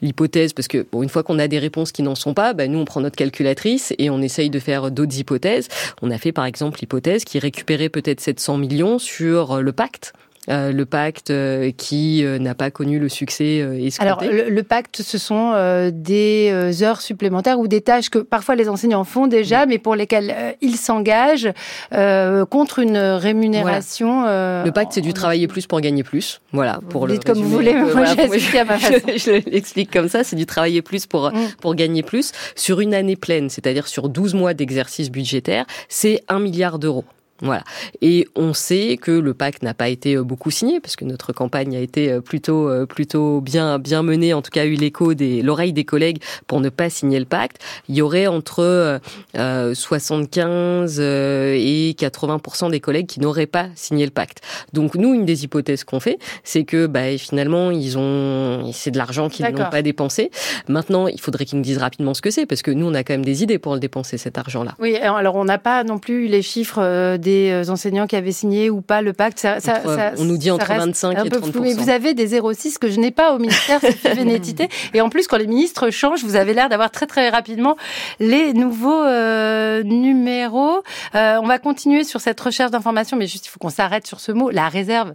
[0.00, 2.68] l'hypothèse parce que, bon, une fois qu'on a des réponses qui n'en sont pas, bah,
[2.68, 5.66] nous, on prend notre calculatrice et on essaye de faire d'autres hypothèses.
[6.02, 10.12] On a fait, par exemple, l'hypothèse qui récupérait peut-être 700 millions sur le pacte
[10.50, 14.02] euh, le pacte euh, qui euh, n'a pas connu le succès escompté.
[14.02, 15.52] Alors, le, pacte, ce sont
[15.92, 20.56] des heures supplémentaires ou des tâches que parfois les enseignants font déjà, mais pour lesquelles
[20.60, 21.52] ils s'engagent
[22.50, 24.24] contre une rémunération.
[24.24, 26.40] le pacte, c'est du travailler plus pour gagner plus.
[26.52, 26.80] Voilà.
[26.88, 29.06] Pour vous le dites comme vous voulez, moi je, à ma façon.
[29.06, 31.48] je, l'explique comme ça, c'est du travailler plus pour, mm.
[31.60, 32.32] pour gagner plus.
[32.56, 37.04] Sur une année pleine, c'est-à-dire sur 12 mois d'exercice budgétaire, c'est un milliard d'euros.
[37.42, 37.62] Voilà.
[38.02, 41.32] Et on sait que le pacte n'a pas été euh, beaucoup signé parce que notre
[41.32, 44.34] campagne a été euh, plutôt euh, plutôt bien bien menée.
[44.34, 47.24] En tout cas, a eu l'écho des l'oreille des collègues pour ne pas signer le
[47.24, 47.58] pacte.
[47.88, 49.00] Il y aurait entre
[49.34, 54.40] 75 et 80% des collègues qui n'auraient pas signé le pacte.
[54.72, 58.98] Donc nous, une des hypothèses qu'on fait, c'est que bah, finalement ils ont c'est de
[58.98, 60.30] l'argent qu'ils n'ont pas dépensé.
[60.68, 63.02] Maintenant, il faudrait qu'ils nous disent rapidement ce que c'est parce que nous, on a
[63.02, 64.74] quand même des idées pour le dépenser cet argent-là.
[64.78, 64.96] Oui.
[64.96, 68.70] Alors on n'a pas non plus les chiffres des des euh, enseignants qui avaient signé
[68.70, 69.38] ou pas le pacte.
[69.38, 69.58] Ça,
[70.18, 73.10] on nous dit entre 25 et 30 Mais vous avez des 06 que je n'ai
[73.10, 74.68] pas au ministère, c'est Vénétité.
[74.94, 77.76] Et en plus, quand les ministres changent, vous avez l'air d'avoir très très rapidement
[78.18, 80.82] les nouveaux euh, numéros.
[81.14, 84.20] Euh, on va continuer sur cette recherche d'informations, mais juste il faut qu'on s'arrête sur
[84.20, 85.14] ce mot, la réserve.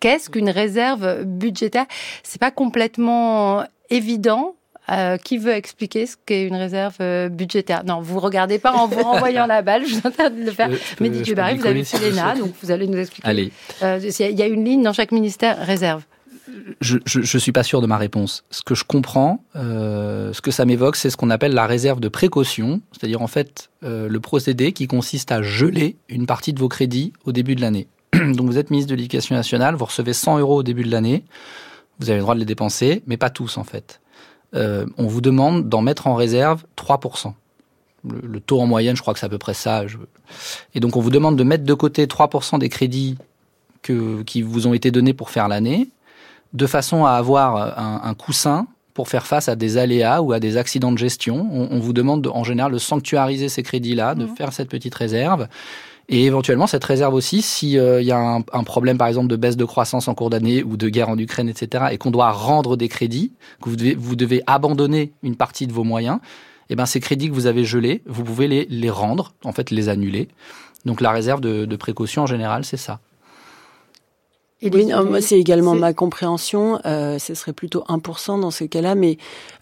[0.00, 1.86] Qu'est-ce qu'une réserve budgétaire?
[2.22, 4.54] C'est pas complètement évident.
[4.88, 7.84] Euh, qui veut expliquer ce qu'est une réserve euh, budgétaire?
[7.84, 9.84] Non, vous regardez pas en vous renvoyant la balle.
[9.84, 10.70] Je vous interdis de le faire.
[11.00, 13.28] Mais Didier Barry, vous avez fait l'ENA, donc vous allez nous expliquer.
[13.28, 13.50] Allez.
[13.82, 16.04] Euh, il y a une ligne dans chaque ministère réserve.
[16.80, 18.44] Je, je, suis pas sûr de ma réponse.
[18.50, 22.00] Ce que je comprends, euh, ce que ça m'évoque, c'est ce qu'on appelle la réserve
[22.00, 26.60] de précaution, c'est-à-dire en fait euh, le procédé qui consiste à geler une partie de
[26.60, 27.88] vos crédits au début de l'année.
[28.12, 31.24] Donc vous êtes ministre de l'Éducation nationale, vous recevez 100 euros au début de l'année,
[31.98, 34.00] vous avez le droit de les dépenser, mais pas tous en fait.
[34.54, 37.32] Euh, on vous demande d'en mettre en réserve 3%.
[38.22, 39.84] Le, taux en moyenne, je crois que c'est à peu près ça.
[40.74, 43.16] Et donc on vous demande de mettre de côté 3% des crédits
[43.82, 45.88] que, qui vous ont été donnés pour faire l'année,
[46.52, 50.56] de façon à avoir un, coussin pour faire face à des aléas ou à des
[50.56, 51.48] accidents de gestion.
[51.52, 54.36] On, vous demande en général de sanctuariser ces crédits-là, de mmh.
[54.36, 55.48] faire cette petite réserve.
[56.08, 59.36] Et éventuellement, cette réserve aussi, s'il euh, y a un, un, problème, par exemple, de
[59.36, 62.30] baisse de croissance en cours d'année ou de guerre en Ukraine, etc., et qu'on doit
[62.30, 66.18] rendre des crédits, que vous devez, abandonner une partie de vos moyens,
[66.70, 69.70] eh ben, ces crédits que vous avez gelés, vous pouvez les, les rendre, en fait,
[69.70, 70.28] les annuler.
[70.84, 73.00] Donc, la réserve de, de précaution, en général, c'est ça
[74.62, 74.88] oui,
[75.20, 76.80] c'est également ma compréhension.
[76.86, 79.18] Euh, ce serait plutôt 1% dans ce cas-là, mais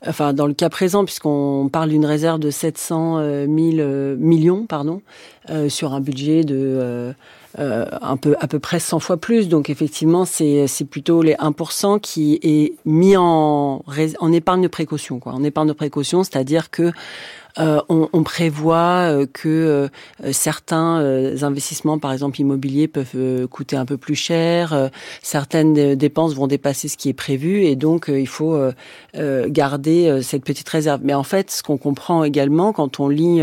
[0.06, 3.46] enfin dans le cas présent, puisqu'on parle d'une réserve de 700 000 euh,
[3.80, 5.02] euh, millions, pardon,
[5.50, 7.12] euh, sur un budget de
[7.58, 9.48] euh, un peu à peu près 100 fois plus.
[9.48, 13.84] Donc effectivement, c'est c'est plutôt les 1% qui est mis en
[14.20, 16.92] en épargne de précaution, quoi, en épargne de précaution, c'est-à-dire que
[17.56, 19.88] on, on, prévoit que
[20.32, 20.96] certains
[21.42, 24.90] investissements, par exemple immobiliers, peuvent coûter un peu plus cher.
[25.22, 28.58] certaines dépenses vont dépasser ce qui est prévu et donc il faut
[29.14, 31.00] garder cette petite réserve.
[31.04, 33.40] Mais en fait, ce qu'on comprend également quand on lit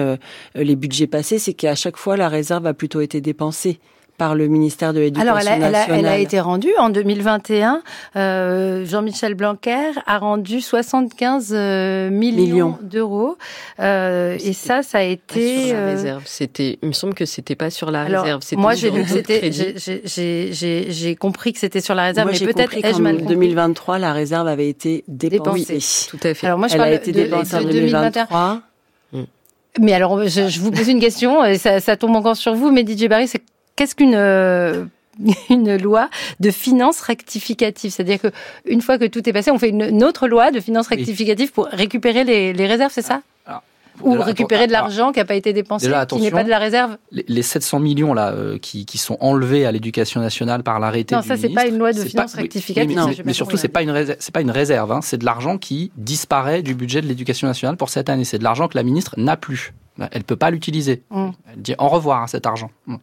[0.56, 3.80] les budgets passés, c'est qu'à chaque fois la réserve a plutôt été dépensée
[4.22, 5.74] par le ministère de l'Éducation nationale.
[5.74, 7.82] Alors, elle a, été rendue en 2021.
[8.16, 13.40] Euh, Jean-Michel Blanquer a rendu 75 euh, millions, d'euros.
[13.80, 15.70] Euh, et ça, ça a été...
[15.70, 16.24] Sur la réserve.
[16.28, 18.42] C'était, il me semble que c'était pas sur la réserve.
[18.58, 19.52] Moi, j'ai lu que c'était...
[20.92, 24.70] J'ai compris que c'était sur la réserve, mais peut-être ai-je mal 2023, la réserve avait
[24.70, 25.80] été dépensée.
[26.12, 26.46] Tout à fait.
[26.46, 28.62] Alors moi, je Elle a été dépensée en 2023.
[29.80, 32.86] Mais alors, je, vous pose une question, et ça, ça tombe encore sur vous, mais
[32.86, 33.42] DJ Barry, c'est
[33.82, 34.86] qu'est-ce qu'une euh,
[35.50, 36.08] une loi
[36.40, 38.28] de finances rectificative, c'est-à-dire que
[38.66, 41.66] une fois que tout est passé, on fait une, autre loi de finances rectificative pour
[41.66, 43.22] récupérer les, les réserves, c'est ça?
[44.04, 46.98] Ou récupérer de l'argent qui n'a pas été dépensé, qui n'est pas de la réserve?
[47.12, 51.14] Les, 700 millions là euh, qui, qui, sont enlevés à l'éducation nationale par l'arrêté.
[51.14, 52.98] Non, ça c'est pas une loi de finances rectificative.
[52.98, 54.92] mais, mais, surtout c'est pas une réserve, c'est pas une réserve.
[54.92, 58.24] Hein, c'est de l'argent qui disparaît du budget de l'éducation nationale pour cette année.
[58.24, 59.74] C'est de l'argent que la ministre n'a plus.
[60.12, 61.04] Elle peut pas l'utiliser.
[61.10, 61.30] Mm.
[61.52, 62.72] Elle dit au revoir à cet argent.
[62.88, 62.96] Mm.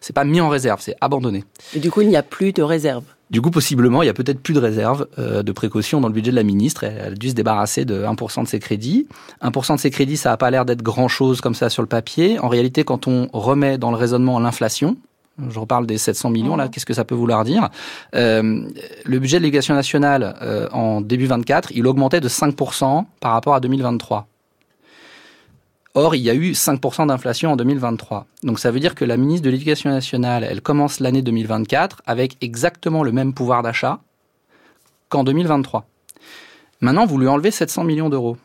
[0.00, 1.44] C'est pas mis en réserve, c'est abandonné.
[1.74, 3.04] Et du coup, il n'y a plus de réserve.
[3.30, 6.14] Du coup, possiblement, il y a peut-être plus de réserve euh, de précaution dans le
[6.14, 6.84] budget de la ministre.
[6.84, 9.08] Elle a dû se débarrasser de 1% de ses crédits.
[9.42, 12.38] 1% de ses crédits, ça n'a pas l'air d'être grand-chose comme ça sur le papier.
[12.38, 14.98] En réalité, quand on remet dans le raisonnement l'inflation,
[15.48, 16.70] je reparle des 700 millions là, mmh.
[16.70, 17.70] qu'est-ce que ça peut vouloir dire
[18.14, 18.68] euh,
[19.04, 23.54] Le budget de l'éducation nationale euh, en début 24, il augmentait de 5% par rapport
[23.54, 24.26] à 2023.
[25.94, 28.26] Or, il y a eu 5% d'inflation en 2023.
[28.44, 32.38] Donc ça veut dire que la ministre de l'Éducation nationale, elle commence l'année 2024 avec
[32.40, 34.00] exactement le même pouvoir d'achat
[35.10, 35.86] qu'en 2023.
[36.80, 38.38] Maintenant, vous lui enlevez 700 millions d'euros.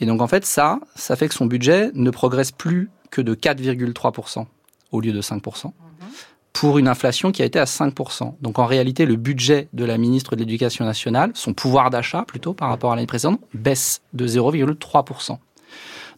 [0.00, 3.34] Et donc en fait, ça, ça fait que son budget ne progresse plus que de
[3.36, 4.46] 4,3%
[4.90, 5.72] au lieu de 5%
[6.52, 8.34] pour une inflation qui a été à 5%.
[8.40, 12.54] Donc en réalité, le budget de la ministre de l'Éducation nationale, son pouvoir d'achat plutôt
[12.54, 15.38] par rapport à l'année précédente, baisse de 0,3%.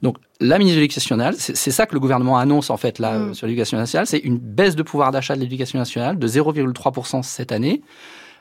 [0.02, 3.18] Donc la ministre de l'Éducation nationale, c'est ça que le gouvernement annonce en fait là
[3.18, 3.34] mm.
[3.34, 7.52] sur l'éducation nationale, c'est une baisse de pouvoir d'achat de l'éducation nationale de 0,3% cette
[7.52, 7.82] année.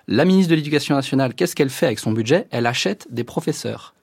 [0.08, 2.48] La ministre de l'Éducation nationale, qu'est-ce qu'elle fait avec son budget?
[2.52, 3.94] Elle achète des professeurs.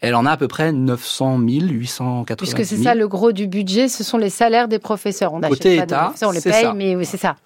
[0.00, 2.36] Elle en a à peu près 900 000, 880 000.
[2.36, 5.32] Puisque c'est ça le gros du budget, ce sont les salaires des professeurs.
[5.32, 7.36] On Côté État, on les paye, mais oui, c'est ça.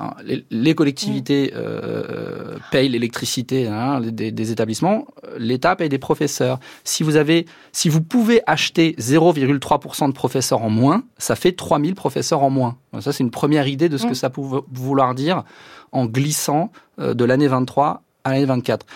[0.00, 0.14] Hein,
[0.50, 5.06] les, collectivités euh, payent l'électricité hein, des, établissements,
[5.36, 6.60] l'État paye des professeurs.
[6.84, 11.96] Si vous avez, si vous pouvez acheter 0,3% de professeurs en moins, ça fait 3000
[11.96, 12.76] professeurs en moins.
[13.00, 14.14] Ça, c'est une première idée de ce que mm.
[14.14, 15.42] ça peut vouloir dire
[15.90, 18.86] en glissant euh, de l'année 23 à l'année 24.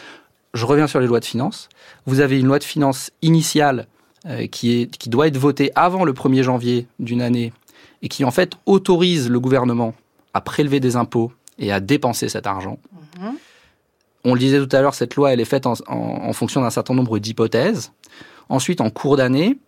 [0.54, 1.68] Je reviens sur les lois de finances.
[2.06, 3.88] Vous avez une loi de finances initiale
[4.26, 7.52] euh, qui, est, qui doit être votée avant le 1er janvier d'une année
[8.02, 9.94] et qui en fait autorise le gouvernement
[10.34, 12.78] à prélever des impôts et à dépenser cet argent.
[13.18, 13.32] Mhm.
[14.24, 16.94] On le disait tout à l'heure, cette loi, elle est faite en, fonction d'un certain
[16.94, 17.92] nombre d'hypothèses.
[18.48, 19.58] Ensuite, en cours d'année,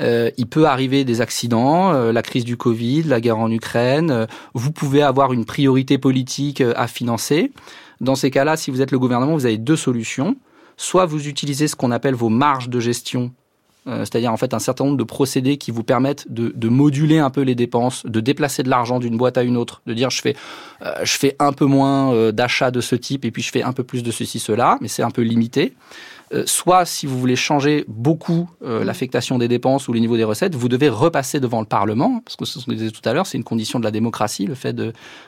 [0.00, 4.10] euh, il peut arriver des accidents, euh, la crise du Covid, la guerre en Ukraine.
[4.10, 7.52] Euh, vous pouvez avoir une priorité politique à financer.
[8.00, 10.36] Dans ces cas-là, si vous êtes le gouvernement, vous avez deux solutions.
[10.76, 13.32] Soit vous utilisez ce qu'on appelle vos marges de gestion
[13.86, 17.42] c'est-à-dire en fait un certain nombre de procédés qui vous permettent de, moduler un peu
[17.42, 20.36] les dépenses, de déplacer de l'argent d'une boîte à une autre, de dire je fais
[20.82, 21.04] euh,
[21.38, 24.02] un peu moins euh, d'achats de ce type et puis je fais un peu plus
[24.02, 25.74] de ceci cela, mais c'est un peu limité.
[26.46, 30.68] soit si vous voulez changer beaucoup l'affectation des dépenses ou les niveaux des recettes, vous
[30.68, 33.44] devez repasser devant le Parlement, parce que ce qu'on disait tout à l'heure, c'est une
[33.44, 34.74] condition de la démocratie, le fait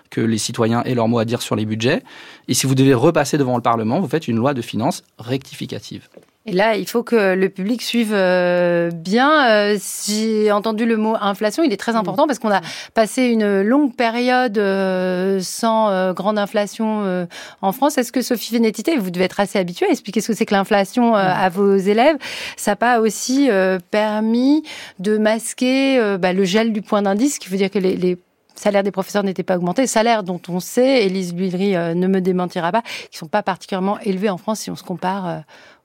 [0.08, 2.02] que les citoyens aient leur mot à dire sur les budgets.
[2.48, 6.08] Et si vous devez repasser devant le Parlement, vous faites une loi de finances rectificative.
[6.46, 9.48] Et là, il faut que le public suive euh, bien.
[9.48, 12.60] Euh, j'ai entendu le mot inflation, il est très important parce qu'on a
[12.92, 17.26] passé une longue période euh, sans grande inflation
[17.62, 17.96] en France.
[17.96, 20.54] Est-ce que Sophie Vénétité, vous devez être assez habituée à expliquer ce que c'est que
[20.54, 22.16] l'inflation à vos élèves?
[22.56, 23.48] Ça n'a pas aussi
[23.90, 24.64] permis
[24.98, 28.18] de masquer bah, le gel du point d'indice, ce qui veut dire que les, les
[28.54, 32.70] salaires des professeurs n'étaient pas augmentés, salaires dont on sait, Élise Luillery ne me démentira
[32.70, 35.42] pas, qui sont pas particulièrement élevés en France si on se compare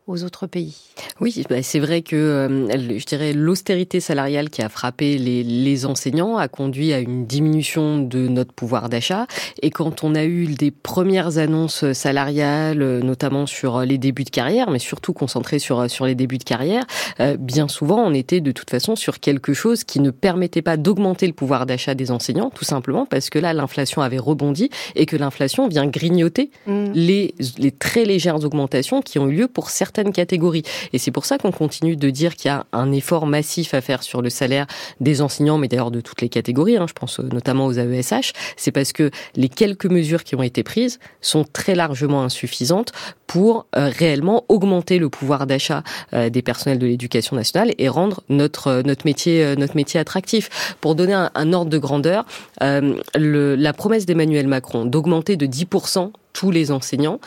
[0.09, 0.75] aux autres pays.
[1.21, 5.85] Oui, bah, c'est vrai que euh, je dirais l'austérité salariale qui a frappé les, les,
[5.85, 9.27] enseignants a conduit à une diminution de notre pouvoir d'achat.
[9.61, 14.71] Et quand on a eu des premières annonces salariales, notamment sur les débuts de carrière,
[14.71, 16.85] mais surtout concentrées sur sur les débuts de carrière,
[17.19, 20.75] euh, bien souvent on était de toute façon sur quelque chose qui ne permettait pas
[20.75, 25.05] d'augmenter le pouvoir d'achat des enseignants, tout simplement parce que là l'inflation avait rebondi et
[25.05, 26.85] que l'inflation vient grignoter mmh.
[26.95, 30.63] les les très légères augmentations qui ont eu lieu pour certains catégories.
[30.93, 33.81] Et c'est pour ça qu'on continue de dire qu'il y a un effort massif à
[33.81, 34.67] faire sur le salaire
[34.99, 36.77] des enseignants, mais d'ailleurs de toutes les catégories.
[36.77, 38.33] Hein, je pense notamment aux AESH.
[38.57, 42.91] C'est parce que les quelques mesures qui ont été prises sont très largement insuffisantes
[43.29, 45.83] pour euh, réellement augmenter le pouvoir d'achat
[46.13, 50.75] euh, des personnels de l'éducation nationale et rendre notre euh, notre métier notre métier attractif.
[50.81, 52.25] Pour donner un, ordre de grandeur,
[52.59, 57.19] la promesse d'Emmanuel Macron d'augmenter de 10% tous les enseignants,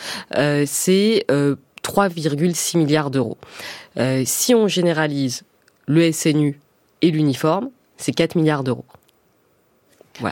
[0.66, 1.26] c'est
[1.82, 3.38] 3,6 milliards d'euros.
[4.24, 5.42] si on généralise
[5.86, 6.60] le SNU
[7.02, 8.84] et l'uniforme, c'est 4 milliards d'euros.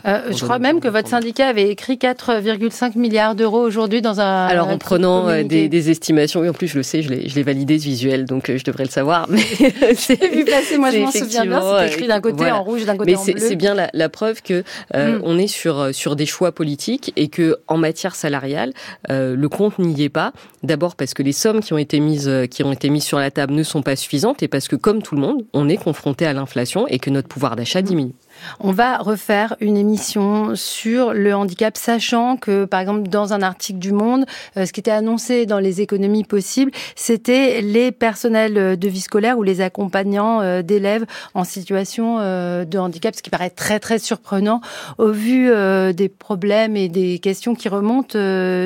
[0.05, 4.47] Euh, je crois même que votre syndicat avait écrit 4,5 milliards d'euros aujourd'hui dans un.
[4.47, 7.43] Alors en prenant euh, des, des, estimations, et en plus je le sais, je l'ai
[7.43, 9.27] validé ce visuel, donc euh, je devrais le savoir.
[9.29, 9.41] Mais
[9.95, 12.97] c'est vu passer, moi je m'en souviens bien, c'est écrit d'un côté en rouge, d'un
[12.97, 13.35] côté en bleu.
[13.35, 14.63] Mais c'est bien la, la, preuve que
[14.95, 15.21] mm.
[15.25, 18.73] on est sur sur des choix politiques et que en matière salariale,
[19.09, 20.33] le compte n'y est pas.
[20.63, 23.31] D'abord parce que les sommes qui ont été mises qui ont été mises sur la
[23.31, 26.27] table ne sont pas suffisantes et parce que comme tout le monde, on est confronté
[26.27, 28.15] à l'inflation et que notre pouvoir d'achat diminue.
[28.61, 33.79] On va refaire une émission sur le handicap, sachant que, par exemple, dans un article
[33.79, 34.27] du Monde,
[34.57, 39.39] euh, ce qui était annoncé dans les économies possibles, c'était les personnels de vie scolaire
[39.39, 43.99] ou les accompagnants euh, d'élèves en situation euh, de handicap, ce qui paraît très très
[43.99, 44.61] surprenant
[44.99, 45.51] au vu
[45.95, 48.19] des problèmes et des questions qui remontent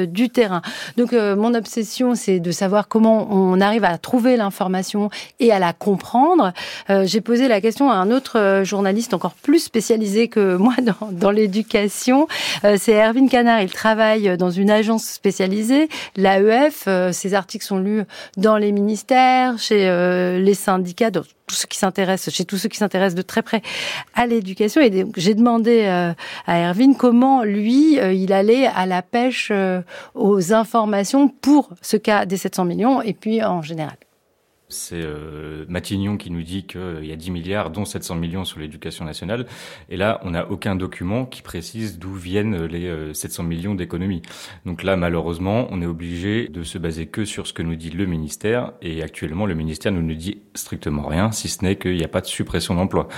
[0.06, 0.62] du terrain.
[0.96, 5.10] Donc, mon obsession, c'est de savoir comment on arrive à trouver l'information
[5.40, 6.52] et à la comprendre.
[6.88, 11.31] J'ai posé la question à un autre journaliste encore plus spécialisé que moi dans, dans
[11.31, 12.29] l'éducation.
[12.64, 13.62] Euh, c'est Erwin Canard.
[13.62, 16.85] Il travaille dans une agence spécialisée, l'AEF.
[16.87, 18.03] Euh, ses articles sont lus
[18.37, 22.68] dans les ministères, chez euh, les syndicats, dans tous ceux qui s'intéressent, chez tous ceux
[22.68, 23.62] qui s'intéressent de très près
[24.14, 24.81] à l'éducation.
[24.81, 25.85] Et j'ai demandé
[26.46, 29.53] à Erwin comment lui, il allait à la pêche
[30.14, 33.96] aux informations pour ce cas des 700 millions et puis en général.
[34.68, 38.61] C'est euh, Matignon qui nous dit qu'il y a 10 milliards, dont 700 millions sur
[38.61, 39.44] l'éducation nationale.
[39.90, 44.22] Et là, on n'a aucun document qui précise d'où viennent les 700 euh, millions d'économies.
[44.64, 47.90] Donc là, malheureusement, on est obligé de se baser que sur ce que nous dit
[47.90, 48.72] le ministère.
[48.81, 52.09] Et actuellement, le ministère ne nous dit strictement rien, si ce n'est qu'il n'y a
[52.09, 53.09] pas de suppression d'emplois.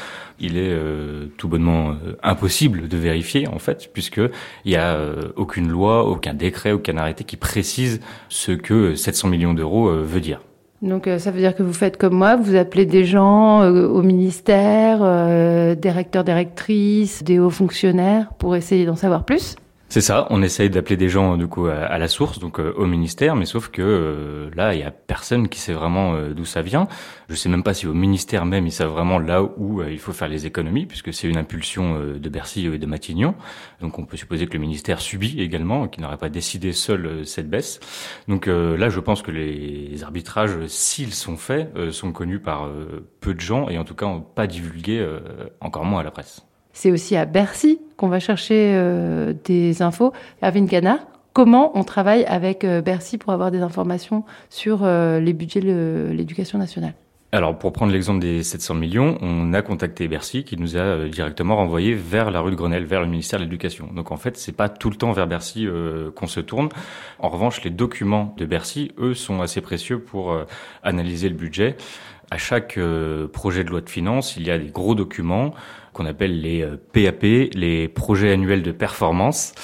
[0.41, 4.31] Il est euh, tout bonnement euh, impossible de vérifier, en fait, puisqu'il
[4.67, 4.99] n'y a
[5.37, 10.41] aucune loi, aucun décret, aucun arrêté qui précise ce que 700 millions d'euros veut dire.
[10.87, 13.87] Donc euh, ça veut dire que vous faites comme moi, vous appelez des gens euh,
[13.87, 19.57] au ministère, euh, directeurs, directrices, des hauts fonctionnaires pour essayer d'en savoir plus
[19.89, 22.87] c'est ça, on essaye d'appeler des gens du coup à, la source, donc euh, au
[22.87, 26.45] ministère, mais sauf que euh, là, il y a personne qui sait vraiment euh, d'où
[26.45, 26.89] ça vient.
[27.29, 30.13] Je sais même pas si au ministère même ils savent vraiment là où il faut
[30.13, 33.35] faire les économies, puisque c'est une impulsion de Bercy et de Matignon.
[33.81, 37.49] Donc on peut supposer que le ministère subit également, qu'il n'aurait pas décidé seul cette
[37.49, 37.81] baisse.
[38.29, 42.71] Donc là, je pense que les arbitrages, s'ils sont faits, sont connus par
[43.21, 45.05] peu de gens et en tout cas pas divulgués
[45.61, 46.46] encore moins à la presse.
[46.77, 50.13] C'est aussi à Bercy qu'on va chercher euh, des infos.
[50.43, 50.99] Erwin Gana,
[51.33, 56.11] comment on travaille avec euh, Bercy pour avoir des informations sur euh, les budgets de
[56.13, 56.93] l'éducation nationale?
[57.33, 61.57] Alors, pour prendre l'exemple des 700 millions, on a contacté Bercy qui nous a directement
[61.57, 63.89] renvoyé vers la rue de Grenelle, vers le ministère de l'Éducation.
[63.95, 65.67] Donc, en fait, c'est pas tout le temps vers Bercy
[66.15, 66.69] qu'on se tourne.
[67.19, 70.39] En revanche, les documents de Bercy, eux, sont assez précieux pour
[70.83, 71.77] analyser le budget.
[72.31, 72.79] À chaque
[73.33, 75.55] projet de loi de finances, il y a des gros documents
[75.97, 76.63] qu'on appelle les
[76.93, 79.55] PAP, euh, les projets annuels de performance,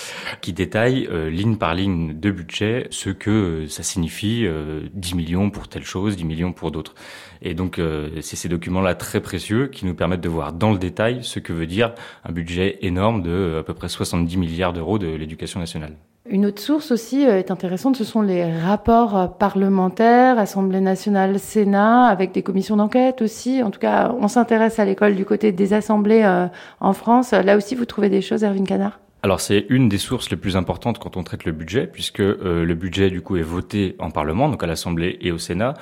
[0.41, 4.49] qui détaillent euh, ligne par ligne de budget ce que euh, ça signifie
[4.95, 6.95] 10 millions pour telle chose, 10 millions pour d'autres.
[7.43, 7.81] Et donc
[8.21, 11.53] c'est ces documents-là très précieux qui nous permettent de voir dans le détail ce que
[11.53, 11.93] veut dire
[12.25, 15.97] un budget énorme de à peu près 70 milliards d'euros de l'éducation nationale.
[16.25, 21.41] Une autre source aussi euh, est intéressante, ce sont les rapports euh, parlementaires, Assemblée nationale,
[21.41, 23.61] Sénat, avec des commissions d'enquête aussi.
[23.61, 26.47] En tout cas, on s'intéresse à l'école du côté des assemblées euh,
[26.79, 27.33] en France.
[27.33, 29.01] Là aussi, vous trouvez des choses, Erwin Canard?
[29.25, 32.65] Alors c'est une des sources les plus importantes quand on traite le budget, puisque euh,
[32.65, 35.75] le budget du coup est voté en Parlement, donc à l'Assemblée et au Sénat,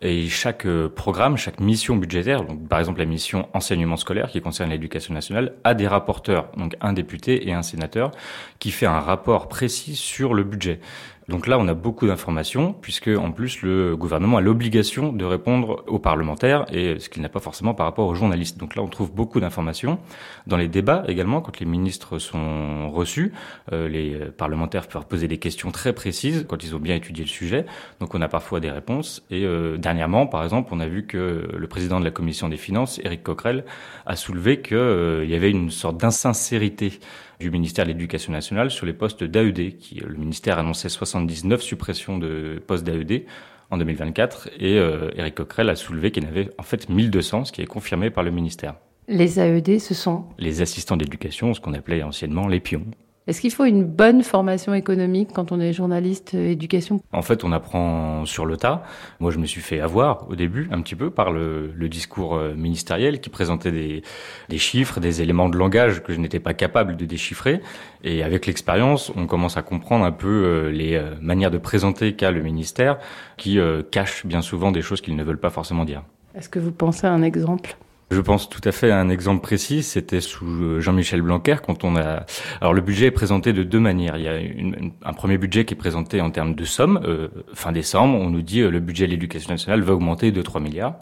[0.00, 4.40] et chaque euh, programme, chaque mission budgétaire, donc par exemple la mission enseignement scolaire qui
[4.40, 8.12] concerne l'éducation nationale, a des rapporteurs, donc un député et un sénateur,
[8.60, 10.80] qui fait un rapport précis sur le budget.
[11.28, 15.82] Donc là, on a beaucoup d'informations, puisque en plus le gouvernement a l'obligation de répondre
[15.88, 18.58] aux parlementaires, et ce qu'il n'a pas forcément par rapport aux journalistes.
[18.58, 19.98] Donc là, on trouve beaucoup d'informations.
[20.46, 23.32] Dans les débats également, quand les ministres sont reçus,
[23.72, 27.30] euh, les parlementaires peuvent poser des questions très précises quand ils ont bien étudié le
[27.30, 27.66] sujet.
[27.98, 29.24] Donc on a parfois des réponses.
[29.30, 32.56] Et euh, dernièrement, par exemple, on a vu que le président de la commission des
[32.56, 33.64] finances, Éric Coquerel,
[34.06, 37.00] a soulevé qu'il euh, y avait une sorte d'insincérité
[37.40, 39.76] du ministère de l'Éducation nationale sur les postes d'AED.
[39.78, 43.24] Qui, le ministère annonçait 79 suppressions de postes d'AED.
[43.70, 47.46] en 2024 et euh, Eric Coquerel a soulevé qu'il y en avait en fait 1200,
[47.46, 48.76] ce qui est confirmé par le ministère.
[49.08, 52.86] Les AED, ce sont Les assistants d'éducation, ce qu'on appelait anciennement les pions.
[53.26, 57.02] Est-ce qu'il faut une bonne formation économique quand on est journaliste euh, éducation?
[57.12, 58.84] En fait, on apprend sur le tas.
[59.18, 62.36] Moi, je me suis fait avoir au début un petit peu par le, le discours
[62.36, 64.02] euh, ministériel qui présentait des,
[64.48, 67.60] des, chiffres, des éléments de langage que je n'étais pas capable de déchiffrer.
[68.04, 72.30] Et avec l'expérience, on commence à comprendre un peu euh, les manières de présenter qu'a
[72.30, 72.98] le ministère
[73.36, 73.58] qui
[73.90, 76.02] cachent bien souvent des choses qu'ils ne veulent pas forcément dire.
[76.36, 77.76] Est-ce que vous pensez à un exemple?
[78.10, 79.82] Je pense tout à fait à un exemple précis.
[79.82, 82.24] C'était sous euh, Jean-Michel Blanquer quand on a.
[82.60, 84.16] Alors le budget est présenté de deux manières.
[84.16, 87.00] Il y a une, un premier budget qui est présenté en termes de somme.
[87.04, 90.40] Euh, fin décembre, on nous dit euh, le budget de l'éducation nationale va augmenter de
[90.40, 90.94] 3 milliards.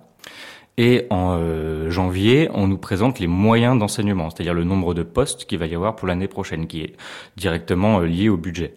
[0.76, 1.38] Et en
[1.88, 5.74] janvier, on nous présente les moyens d'enseignement, c'est-à-dire le nombre de postes qu'il va y
[5.76, 6.96] avoir pour l'année prochaine, qui est
[7.36, 8.74] directement lié au budget.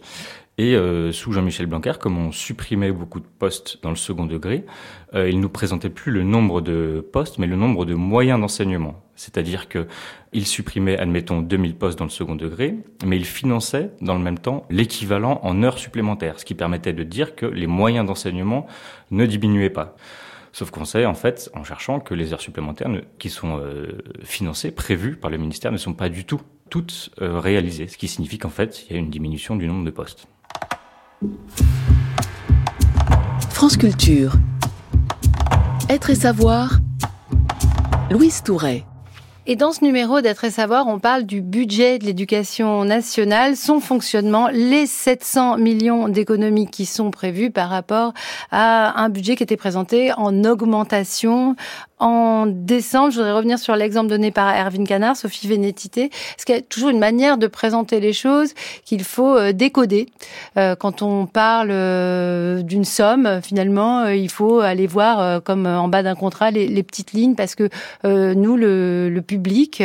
[0.59, 4.65] Et euh, sous Jean-Michel Blanquer, comme on supprimait beaucoup de postes dans le second degré,
[5.13, 9.03] euh, il nous présentait plus le nombre de postes, mais le nombre de moyens d'enseignement.
[9.15, 9.87] C'est-à-dire que
[10.33, 14.39] il supprimait, admettons, 2000 postes dans le second degré, mais il finançait dans le même
[14.39, 18.65] temps l'équivalent en heures supplémentaires, ce qui permettait de dire que les moyens d'enseignement
[19.11, 19.95] ne diminuaient pas.
[20.53, 22.89] Sauf qu'on sait, en fait, en cherchant, que les heures supplémentaires
[23.19, 26.41] qui sont euh, financées, prévues par le ministère, ne sont pas du tout
[26.71, 29.85] toutes euh, réalisées, ce qui signifie qu'en fait, il y a une diminution du nombre
[29.85, 30.27] de postes.
[33.49, 34.33] France Culture.
[35.89, 36.77] Être et savoir.
[38.11, 38.85] Louise Touret.
[39.49, 43.79] Et dans ce numéro d'être et savoir, on parle du budget de l'éducation nationale, son
[43.79, 48.13] fonctionnement, les 700 millions d'économies qui sont prévues par rapport
[48.51, 51.55] à un budget qui était présenté en augmentation
[51.99, 56.05] en décembre, je voudrais revenir sur l'exemple donné par Erwin Canard, Sophie Vénétité.
[56.05, 58.53] Est-ce qu'il y a toujours une manière de présenter les choses
[58.85, 60.07] qu'il faut euh, décoder?
[60.57, 66.03] Euh, Quand on parle euh, d'une somme, finalement, il faut aller voir, comme en bas
[66.03, 67.69] d'un contrat, les, petites lignes, parce que
[68.03, 69.81] nous, le, public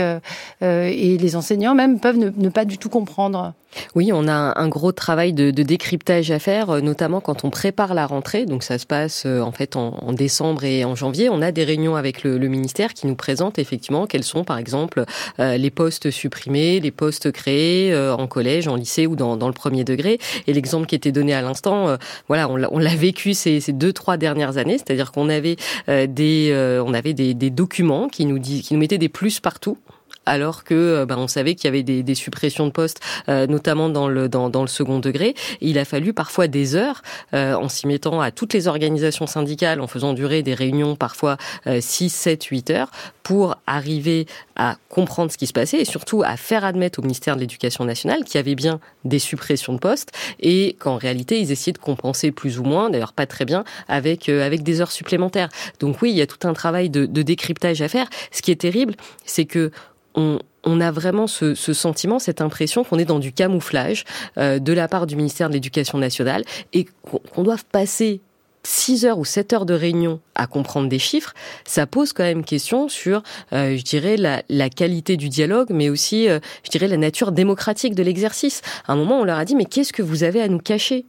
[0.60, 3.54] et les enseignants même peuvent ne pas du tout comprendre.
[3.94, 8.06] Oui, on a un gros travail de, décryptage à faire, notamment quand on prépare la
[8.06, 8.44] rentrée.
[8.44, 11.28] Donc ça se passe en fait en, décembre et en janvier.
[11.30, 15.04] On a des réunions avec le, ministère qui nous présentent effectivement quels sont, par exemple,
[15.38, 19.84] euh, les postes supprimés, les postes créés en collège, en lycée ou dans, le premier
[19.84, 20.18] degré.
[20.46, 21.96] Et l'exemple qui était donné à l'instant,
[22.28, 25.56] voilà, on l'a vécu ces, deux trois dernières années, c'est-à-dire qu'on avait
[25.88, 29.78] des on avait des, documents qui nous dit, qui nous mettaient des plus partout
[30.26, 33.46] alors que euh, ben, on savait qu'il y avait des, des, suppressions de postes, euh,
[33.46, 35.34] notamment dans le, dans, dans, le second degré.
[35.60, 37.02] il a fallu parfois des heures
[37.34, 41.36] euh, en s'y mettant à toutes les organisations syndicales, en faisant durer des réunions parfois
[41.66, 42.90] 6, 7, 8 heures
[43.22, 47.36] pour arriver à comprendre ce qui se passait et surtout à faire admettre au ministère
[47.36, 51.50] de l'Éducation nationale qu'il y avait bien des suppressions de postes et qu'en réalité ils
[51.50, 55.48] essayaient de compenser plus ou moins, d'ailleurs pas très bien, avec avec des heures supplémentaires.
[55.80, 58.08] Donc oui, il y a tout un travail de, de décryptage à faire.
[58.30, 58.94] Ce qui est terrible,
[59.24, 59.70] c'est que
[60.14, 64.04] on, a vraiment ce, sentiment, cette impression qu'on est dans du camouflage
[64.38, 66.86] euh, de la part du ministère de l'Éducation nationale et
[67.32, 68.20] qu'on doit passer
[68.64, 71.34] 6 heures ou 7 heures de réunion à comprendre des chiffres,
[71.64, 76.28] ça pose quand même question sur, euh, je dirais, la, qualité du dialogue, mais aussi,
[76.28, 78.62] euh, je dirais, la nature démocratique de l'exercice.
[78.86, 81.04] À un moment, on leur a dit, mais qu'est-ce que vous avez à nous cacher?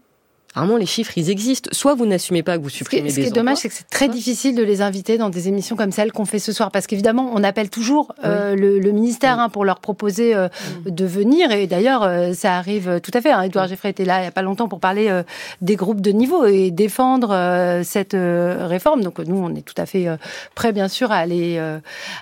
[0.55, 1.69] Vraiment, les chiffres, ils existent.
[1.73, 3.75] Soit vous n'assumez pas que vous supprimez ce qui, ce qui est dommage, c'est que
[3.75, 6.69] c'est très difficile de les inviter dans des émissions comme celle qu'on fait ce soir,
[6.69, 10.47] parce qu'évidemment, on appelle toujours euh, le, ministère hein, pour leur proposer euh,
[10.85, 11.51] de venir.
[11.51, 13.31] Et d'ailleurs, euh, ça arrive tout à fait.
[13.31, 13.41] Hein.
[13.41, 15.23] Edouard Geffray était là il n'y a pas longtemps pour parler
[15.61, 19.01] des groupes de niveau et défendre cette réforme.
[19.01, 20.07] Donc nous, on est tout à fait
[20.55, 21.57] prêts, bien sûr, à les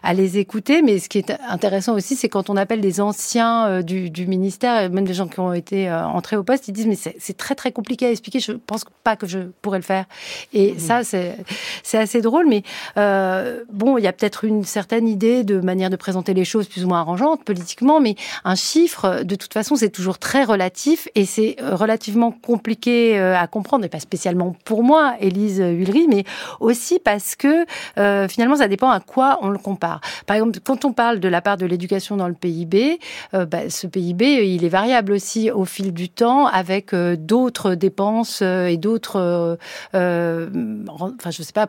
[0.04, 0.82] à les écouter.
[0.82, 4.90] Mais ce qui est intéressant aussi, c'est quand on appelle des anciens du, du, ministère,
[4.90, 7.72] même des gens qui ont été entrés au poste, ils disent mais c'est très très
[7.72, 8.40] compliqué à expliquer.
[8.40, 10.06] Je pense pas que je pourrais le faire.
[10.54, 10.80] Et mmh.
[10.80, 12.48] ça, c'est assez drôle.
[12.48, 12.64] Mais
[12.98, 16.68] euh, bon, il y a peut-être une certaine idée de manière de présenter les choses
[16.68, 21.08] plus ou moins arrangeante politiquement, mais un chiffre, de toute façon, c'est toujours très relatif
[21.16, 26.24] et c'est relativement compliqué euh, à comprendre, et pas spécialement pour moi, Élise Huillery, mais
[26.60, 27.66] aussi parce que
[27.98, 30.02] euh, finalement, ça dépend à quoi on le compare.
[30.26, 33.00] Par exemple, quand on parle de la part de l'éducation dans le PIB,
[33.34, 38.11] euh, bah, ce PIB, il est variable aussi au fil du temps avec d'autres dépenses
[38.42, 39.56] euh, et d'autres, euh,
[39.96, 40.50] euh,
[40.88, 41.68] enfin je sais pas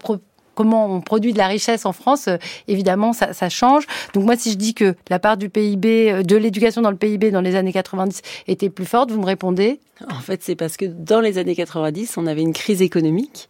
[0.55, 2.29] comment on produit de la richesse en France,
[2.69, 3.87] évidemment, ça, ça, change.
[4.15, 7.31] Donc moi, si je dis que la part du PIB, de l'éducation dans le PIB
[7.31, 9.81] dans les années 90 était plus forte, vous me répondez?
[10.11, 13.49] En fait, c'est parce que dans les années 90, on avait une crise économique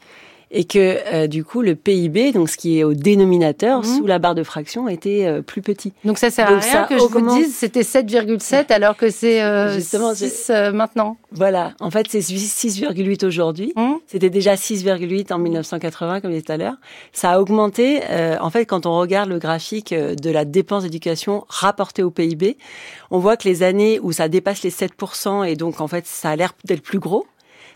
[0.55, 3.85] et que euh, du coup le PIB, donc ce qui est au dénominateur Mhm.
[3.85, 5.93] sous la barre de fraction, était euh, plus petit.
[6.05, 9.11] Donc ça sert à Donc rien ça que je vous dise c'était 7,7 alors que
[9.11, 11.17] c'est euh, Justement, 6 euh, maintenant.
[11.33, 13.73] Voilà, en fait c'est 6,8 aujourd'hui.
[13.77, 16.77] Hum C'était déjà 6,8 en 1980, comme je disais tout à l'heure.
[17.13, 18.01] Ça a augmenté.
[18.11, 22.11] euh, en fait, quand on regarde le graphique euh, de la dépense d'éducation rapportée au
[22.11, 22.57] PIB,
[23.11, 26.31] on voit que les années où ça dépasse les 7%, et donc en fait ça
[26.31, 27.27] a l'air d'être plus gros,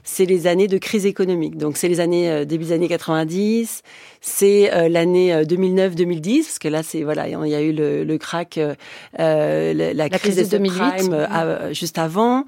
[0.09, 1.57] c'est les années de crise économique.
[1.59, 3.83] Donc c'est les années euh, début des années 90,
[4.21, 8.05] c'est euh, l'année euh, 2009-2010 parce que là c'est voilà, il y a eu le,
[8.05, 8.75] le crack, euh,
[9.19, 10.73] euh, la, la crise crise, de des 2008.
[11.01, 12.45] subprimes, euh, à- juste avant.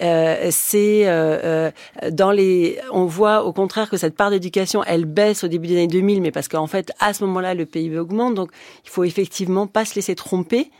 [0.00, 1.70] Euh, c'est euh,
[2.02, 5.68] euh, dans les, on voit au contraire que cette part d'éducation, elle baisse au début
[5.68, 8.50] des années 2000, mais parce qu'en fait à ce moment-là le PIB augmente, donc
[8.84, 10.70] il faut effectivement pas se laisser tromper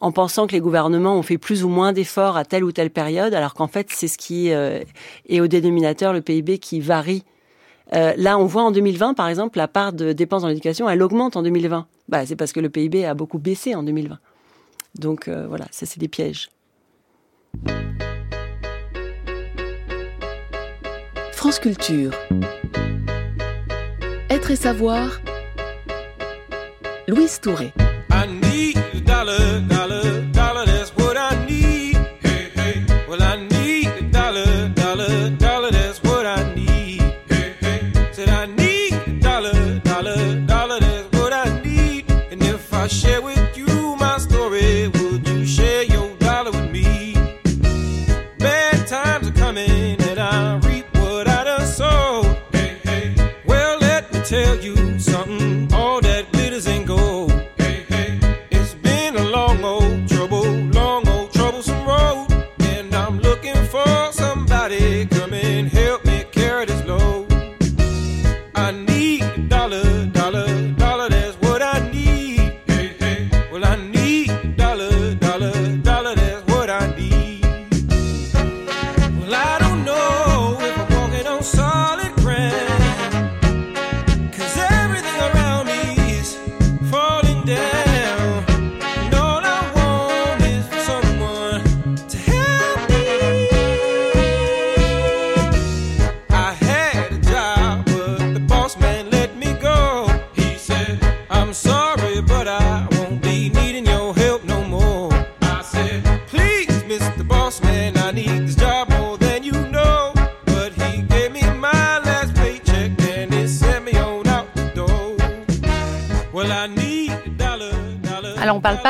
[0.00, 2.90] en pensant que les gouvernements ont fait plus ou moins d'efforts à telle ou telle
[2.90, 4.80] période, alors qu'en fait, c'est ce qui euh,
[5.28, 7.24] est au dénominateur, le PIB, qui varie.
[7.94, 11.02] Euh, là, on voit en 2020, par exemple, la part de dépenses dans l'éducation, elle
[11.02, 11.86] augmente en 2020.
[12.08, 14.18] Bah, c'est parce que le PIB a beaucoup baissé en 2020.
[14.98, 16.50] Donc euh, voilà, ça c'est des pièges.
[21.32, 22.12] France Culture.
[24.28, 25.20] Être et savoir.
[27.06, 27.72] Louise Touré.
[28.10, 29.87] I need a dollar, dollar, dollar,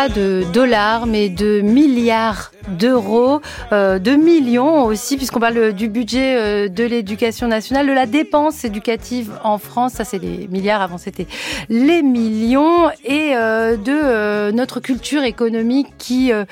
[0.09, 2.48] de dollars, mais de milliards
[2.79, 3.41] d'euros,
[3.73, 8.65] euh, de millions aussi, puisqu'on parle du budget euh, de l'éducation nationale, de la dépense
[8.65, 9.93] éducative en France.
[9.95, 10.83] Ça, c'est les milliards.
[10.83, 11.27] Avant, c'était
[11.69, 16.45] les millions et euh, de euh, notre culture économique qui euh,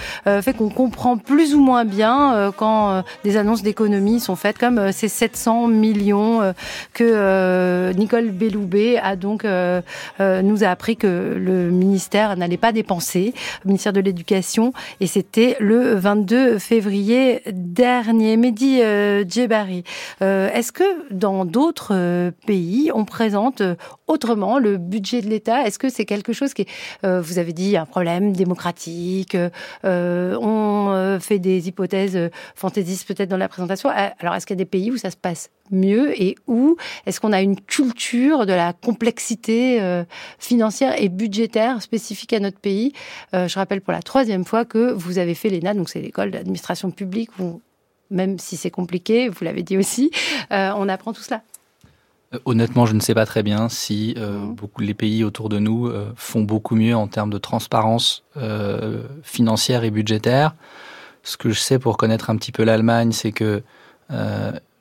[0.43, 5.09] fait qu'on comprend plus ou moins bien quand des annonces d'économie sont faites, comme ces
[5.09, 6.55] 700 millions
[6.93, 13.68] que Nicole Belloubet a donc nous a appris que le ministère n'allait pas dépenser, le
[13.68, 18.39] ministère de l'Éducation, et c'était le 22 février dernier.
[18.39, 19.85] Mehdi euh, Djebari,
[20.23, 23.62] euh, est-ce que dans d'autres euh, pays, on présente
[24.07, 26.66] autrement le budget de l'État Est-ce que c'est quelque chose qui
[27.04, 29.36] euh, vous avez dit, un problème démocratique
[29.84, 33.90] euh, On euh, fait des hypothèses euh, fantaisistes peut-être dans la présentation.
[33.90, 36.76] Euh, Alors, est-ce qu'il y a des pays où ça se passe mieux et où
[37.07, 40.04] est-ce qu'on a une culture de la complexité euh,
[40.38, 42.92] financière et budgétaire spécifique à notre pays?
[43.34, 46.30] Euh, Je rappelle pour la troisième fois que vous avez fait l'ENA, donc c'est l'école
[46.30, 47.61] d'administration publique où
[48.11, 50.11] même si c'est compliqué, vous l'avez dit aussi,
[50.52, 51.42] euh, on apprend tout cela.
[52.35, 54.55] Euh, Honnêtement, je ne sais pas très bien si euh, Mhm.
[54.55, 59.03] beaucoup les pays autour de nous euh, font beaucoup mieux en termes de transparence euh,
[59.22, 60.55] financière et budgétaire.
[61.22, 63.62] Ce que je sais pour connaître un petit peu l'Allemagne, c'est que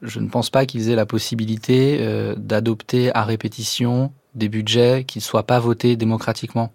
[0.04, 2.00] je ne pense pas qu'ils aient la possibilité
[2.38, 6.72] d'adopter à répétition des budgets qui ne soient pas votés démocratiquement.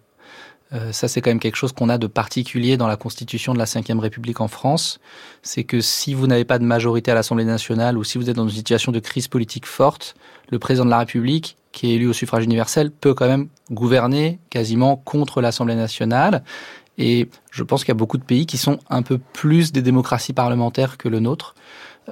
[0.91, 3.63] Ça, c'est quand même quelque chose qu'on a de particulier dans la constitution de la
[3.63, 4.99] Ve République en France.
[5.41, 8.35] C'est que si vous n'avez pas de majorité à l'Assemblée nationale ou si vous êtes
[8.35, 10.15] dans une situation de crise politique forte,
[10.51, 14.39] le président de la République, qui est élu au suffrage universel, peut quand même gouverner
[14.49, 16.43] quasiment contre l'Assemblée nationale.
[16.97, 19.81] Et je pense qu'il y a beaucoup de pays qui sont un peu plus des
[19.81, 21.55] démocraties parlementaires que le nôtre.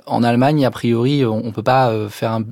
[0.06, 2.44] En Allemagne, a priori, on ne peut pas euh, faire un,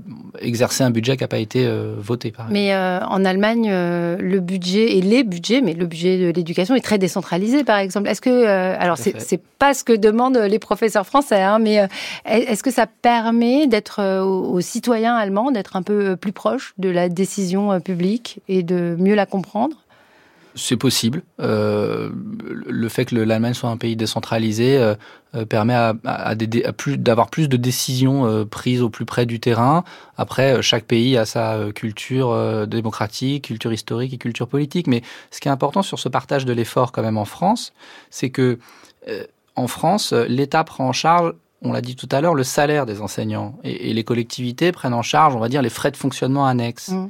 [0.41, 2.31] exercer un budget qui n'a pas été euh, voté.
[2.31, 6.31] Par mais euh, en Allemagne, euh, le budget et les budgets, mais le budget de
[6.31, 8.09] l'éducation est très décentralisé, par exemple.
[8.09, 11.79] Est-ce que, euh, alors c'est c'est pas ce que demandent les professeurs français, hein, mais
[11.79, 11.87] euh,
[12.25, 17.07] est-ce que ça permet d'être aux, citoyens allemands d'être un peu plus proches de la
[17.07, 19.77] décision publique et de mieux la comprendre?
[20.57, 21.23] C'est possible.
[21.39, 22.09] Euh,
[22.67, 24.95] le fait que le- l'Allemagne soit un pays décentralisé euh,
[25.35, 25.75] euh, permet
[26.97, 29.83] d'avoir plus de décisions prises au plus près du terrain.
[30.17, 34.87] Après, chaque pays a sa culture démocratique, culture historique et culture politique.
[34.87, 35.01] Mais
[35.31, 37.73] ce qui est important sur ce partage de l'effort quand même en France,
[38.09, 38.57] c'est que
[39.55, 43.01] en France, l'État prend en charge on l'a dit tout à l'heure, le salaire des
[43.01, 46.89] enseignants et, les collectivités prennent en charge, on va dire, les frais de fonctionnement annexes.
[46.89, 47.09] Mm.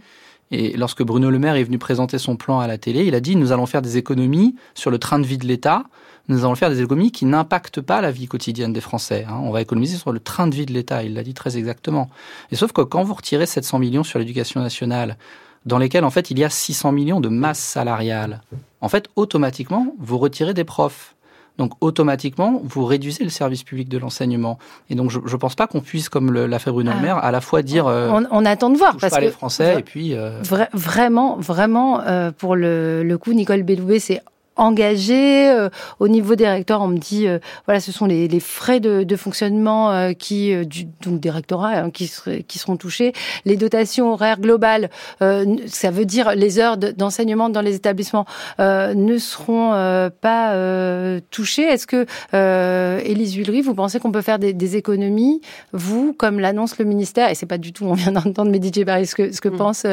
[0.51, 3.19] Et lorsque Bruno Le Maire est venu présenter son plan à la télé, il a
[3.19, 5.83] dit nous allons faire des économies sur le train de vie de l'État.
[6.29, 9.25] Nous allons faire des économies qui n'impactent pas la vie quotidienne des Français.
[9.29, 9.39] hein.
[9.43, 11.03] On va économiser sur le train de vie de l'État.
[11.03, 12.09] Il l'a dit très exactement.
[12.51, 15.17] Et sauf que quand vous retirez 700 millions sur l'éducation nationale,
[15.65, 18.41] dans lesquels en fait il y a 600 millions de masse salariale,
[18.81, 21.15] en fait automatiquement vous retirez des profs.
[21.57, 24.59] Donc automatiquement, vous réduisez le service public de l'enseignement.
[24.89, 26.97] Et donc je ne pense pas qu'on puisse, comme le- l'a fait Bruno Ah.
[26.97, 29.19] Le Maire, à la fois dire euh, on, on attend de voir touche parce pas
[29.19, 33.63] que les Français et puis euh, Vra- vraiment, vraiment, euh, pour le, le coup, Nicole
[33.63, 34.21] Belloubet s'est
[34.57, 35.49] engagée.
[35.49, 38.79] euh, au niveau des recteurs, on me dit, euh, voilà, ce sont les, les frais
[38.79, 42.11] de, de fonctionnement euh, qui, euh, du, donc des rectorats, hein, qui,
[42.47, 43.13] qui seront touchés.
[43.45, 44.89] Les dotations horaires globales,
[45.21, 48.25] euh, ça veut dire les heures de- d'enseignement dans les établissements,
[48.59, 51.63] euh, ne seront euh, pas euh, touchées.
[51.63, 55.41] Est-ce que, euh, Élise Huillery, vous pensez qu'on peut faire des, des économies,
[55.73, 59.05] vous, comme l'annonce le ministère, et c'est pas du tout, on vient d'entendre Mehdi Djebari,
[59.05, 59.57] ce que, ce que Mm.
[59.57, 59.85] pense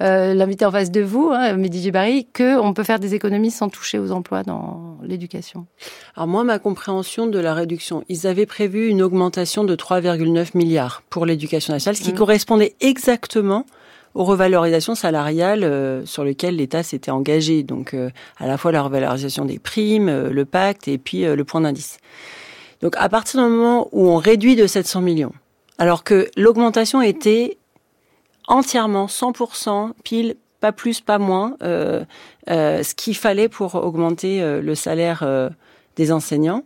[0.00, 3.68] euh, l'invité en face de vous, hein, Mehdi Djebari, qu'on peut faire des économies sans
[3.68, 5.66] toucher aux emplois dans l'éducation.
[6.16, 11.02] Alors moi, ma compréhension de la réduction, ils avaient prévu une augmentation de 3,9 milliards
[11.10, 12.18] pour l'éducation nationale, ce qui Mhm.
[12.18, 13.66] correspondait exactement
[14.14, 17.62] aux revalorisations salariales euh, sur lesquelles l'État s'était engagé.
[17.62, 21.44] Donc euh, à la fois la revalorisation des primes, euh, le pacte et puis le
[21.44, 21.96] point d'indice.
[22.82, 25.32] Donc à partir du moment où on réduit de 700 millions,
[25.78, 27.56] alors que l'augmentation était
[28.48, 32.04] entièrement 100% pile, pas plus, pas moins, euh,
[32.48, 35.50] euh, ce qu'il fallait pour augmenter euh, le salaire
[35.96, 36.64] des enseignants.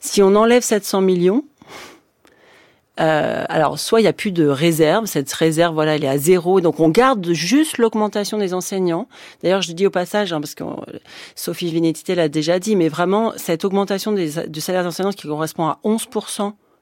[0.00, 1.44] Si on enlève 700 millions,
[2.96, 6.60] alors soit il y a plus de réserve, cette réserve voilà elle est à zéro,
[6.60, 9.08] donc on garde juste l'augmentation des enseignants.
[9.42, 10.62] D'ailleurs je dis au passage hein, parce que
[11.34, 15.26] Sophie Vénétité l'a déjà dit, mais vraiment cette augmentation des, du salaire des enseignants qui
[15.26, 16.06] correspond à 11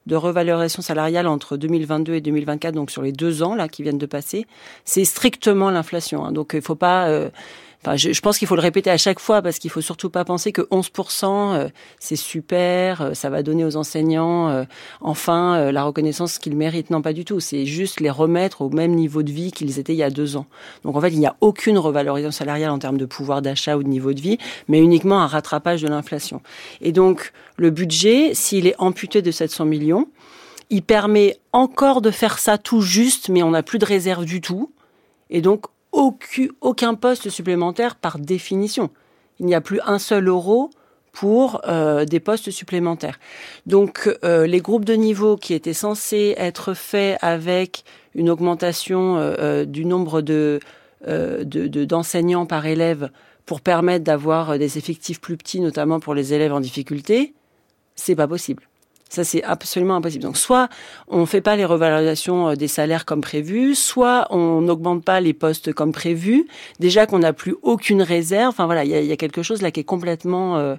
[0.07, 3.99] de revalorisation salariale entre 2022 et 2024, donc sur les deux ans là qui viennent
[3.99, 4.47] de passer,
[4.85, 6.25] c'est strictement l'inflation.
[6.25, 7.31] Hein, donc il faut pas euh,
[7.97, 10.25] Je, je pense qu'il faut le répéter à chaque fois parce qu'il faut surtout pas
[10.25, 11.69] penser que 11%, euh,
[11.99, 14.65] c'est super, euh, ça va donner aux enseignants euh,
[15.01, 16.91] enfin la reconnaissance qu'ils méritent.
[16.91, 17.41] Non, pas du tout.
[17.41, 20.37] C'est juste les remettre au même niveau de vie qu'ils étaient il y a deux
[20.37, 20.47] ans.
[20.85, 23.83] Donc en fait, il n'y a aucune revalorisation salariale en termes de pouvoir d'achat ou
[23.83, 26.41] de niveau de vie, mais uniquement un rattrapage de l'inflation.
[26.81, 30.07] Et donc le budget, s'il est amputé de 700 millions,
[30.71, 34.41] il permet encore de faire ça tout juste, mais on n'a plus de réserve du
[34.41, 34.73] tout.
[35.31, 38.91] Et donc aucun, aucun poste supplémentaire par définition.
[39.39, 40.71] Il n'y a plus un seul euro
[41.13, 43.19] pour euh, des postes supplémentaires.
[43.67, 47.85] Donc euh, les groupes de niveau qui étaient censés être faits avec
[48.15, 50.59] une augmentation euh, euh, du nombre euh,
[51.45, 53.11] de- de- d'enseignants par élève
[53.45, 57.35] pour permettre d'avoir des effectifs plus petits, notamment pour les élèves en difficulté,
[57.95, 58.63] c'est pas possible.
[59.13, 60.25] Ça, c'est absolument impossible.
[60.25, 60.71] Donc, soit
[61.07, 65.35] on fait pas les revalorisations euh, des salaires comme prévu, soit on n'augmente pas les
[65.35, 66.47] postes comme prévu.
[66.81, 68.49] Déjà qu'on n'a plus aucune réserve.
[68.49, 70.77] Enfin voilà, il y a, il y a quelque chose là qui est complètement euh,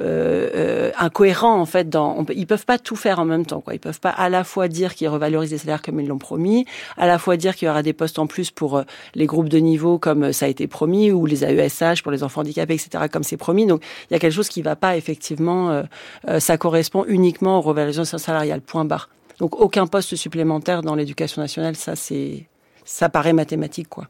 [0.00, 1.88] euh, euh, incohérent en fait.
[1.88, 3.60] Dans, on ils peuvent pas tout faire en même temps.
[3.60, 3.74] Quoi.
[3.74, 6.66] Ils peuvent pas à la fois dire qu'ils revalorisent les salaires comme ils l'ont promis,
[6.96, 8.82] à la fois dire qu'il y aura des postes en plus pour euh,
[9.14, 12.22] les groupes de niveau comme euh, ça a été promis, ou les AESH pour les
[12.22, 13.04] enfants handicapés, etc.
[13.10, 13.66] comme c'est promis.
[13.66, 15.70] Donc il y a quelque chose qui va pas effectivement.
[15.70, 18.60] euh, ça correspond uniquement aux revalorisations salariales.
[18.60, 19.08] Point barre.
[19.38, 22.46] Donc aucun poste supplémentaire dans l'éducation nationale, ça c'est
[22.84, 24.08] ça paraît mathématique quoi.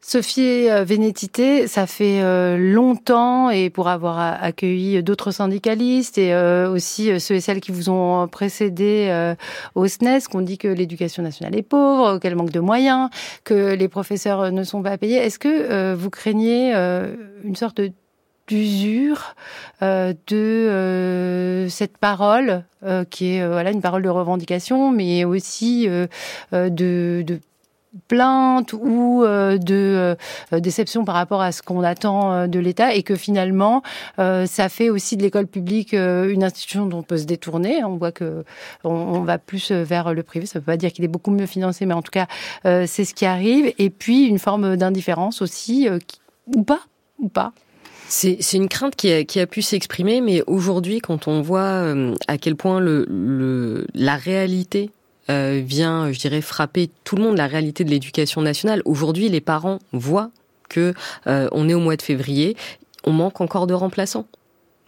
[0.00, 6.70] Sophie euh, Vénétité, ça fait euh, longtemps et pour avoir accueilli d'autres syndicalistes et euh,
[6.70, 9.34] aussi ceux et celles qui vous ont précédé
[9.74, 13.10] au SNES, qu'on dit que l'éducation nationale est pauvre, qu'elle manque de moyens,
[13.42, 15.16] que les professeurs ne sont pas payés.
[15.16, 16.72] Est-ce que vous craignez
[17.44, 17.80] une sorte
[18.46, 19.34] d'usure
[19.82, 22.64] de cette parole
[23.10, 25.88] qui est une parole de revendication mais aussi
[26.52, 27.40] de
[28.06, 30.16] plaintes ou euh, de
[30.52, 33.82] euh, déception par rapport à ce qu'on attend euh, de l'État et que finalement
[34.16, 37.84] ça fait aussi de l'école publique une institution dont on peut se détourner.
[37.84, 38.44] On voit que
[38.84, 40.46] on, va plus vers le privé.
[40.46, 42.26] Ça ne veut pas dire qu'il est beaucoup mieux financé, mais en tout cas
[42.64, 43.72] c'est ce qui arrive.
[43.78, 45.88] Et puis une forme d'indifférence aussi,
[46.54, 46.80] ou pas,
[47.18, 47.52] ou pas.
[48.08, 51.94] C'est une crainte qui a, qui a pu s'exprimer, mais aujourd'hui, quand on voit
[52.26, 54.90] à quel point le, la réalité
[55.30, 59.40] euh, vient, je dirais, frapper tout le monde, la réalité de l'éducation nationale, aujourd'hui, les
[59.40, 60.30] parents voient
[60.68, 60.94] que
[61.26, 62.56] euh, on est au mois de février,
[63.04, 64.26] on manque encore de remplaçants.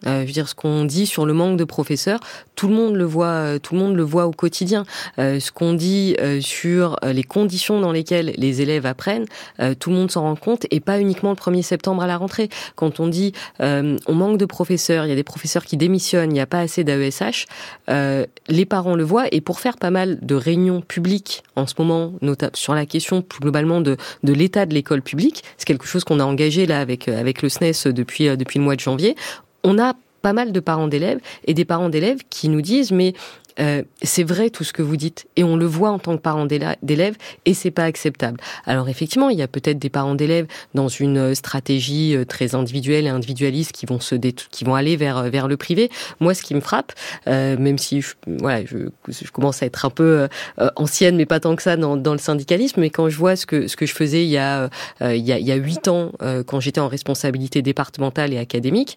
[0.06, 2.20] Euh, je veux dire, ce qu'on dit sur le manque de professeurs,
[2.56, 4.84] tout le monde le voit, euh, tout le monde le voit au quotidien.
[5.18, 9.26] Euh, ce qu'on dit euh, sur euh, les conditions dans lesquelles les élèves apprennent,
[9.60, 12.16] euh, tout le monde s'en rend compte, et pas uniquement le 1er septembre à la
[12.16, 12.48] rentrée.
[12.76, 16.34] Quand on dit on manque de professeurs, il y a des professeurs qui démissionnent, il
[16.34, 17.46] n'y a pas assez d'AESH,
[17.88, 22.12] les parents le voient, et pour faire pas mal de réunions publiques en ce moment,
[22.22, 26.04] notamment sur la question plus globalement de, de l'état de l'école publique, c'est quelque chose
[26.04, 29.16] qu'on a engagé là avec, avec le SNES depuis, euh, depuis le mois de janvier,
[29.64, 33.14] on a pas mal de parents d'élèves et des parents d'élèves qui nous disent mais
[33.58, 36.22] euh, c'est vrai tout ce que vous dites et on le voit en tant que
[36.22, 38.40] parents d'éla- d'élèves et c'est pas acceptable.
[38.66, 42.54] Alors effectivement, il y a peut-être des parents d'élèves dans une euh, stratégie euh, très
[42.54, 45.90] individuelle et individualiste qui vont se qui vont aller vers vers le privé.
[46.20, 46.92] Moi, ce qui me frappe,
[47.26, 48.88] euh, même si je, voilà, je,
[49.32, 50.28] commence à être un peu
[50.76, 53.46] ancienne, mais pas tant que ça dans, dans le syndicalisme, mais quand je vois ce
[53.46, 54.68] que ce que je faisais il y a
[55.00, 56.12] il y a huit ans
[56.46, 58.96] quand j'étais en responsabilité départementale et académique.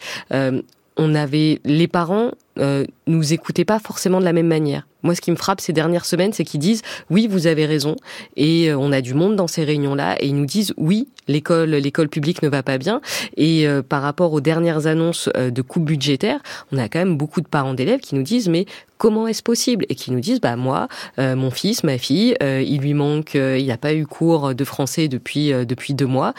[0.97, 4.87] On avait les parents euh, nous écoutaient pas forcément de la même manière.
[5.03, 7.95] Moi, ce qui me frappe ces dernières semaines, c'est qu'ils disent oui, vous avez raison,
[8.35, 11.71] et euh, on a du monde dans ces réunions-là, et ils nous disent oui, l'école,
[11.71, 13.01] l'école publique ne va pas bien,
[13.37, 16.39] et euh, par rapport aux dernières annonces euh, de coupes budgétaires,
[16.71, 18.65] on a quand même beaucoup de parents d'élèves qui nous disent mais
[19.03, 19.85] comment est-ce possible?
[19.89, 20.87] Et qui nous disent bah moi,
[21.19, 24.55] euh, mon fils, ma fille, euh, il lui manque, euh, il n'a pas eu cours
[24.55, 26.33] de français depuis depuis deux mois.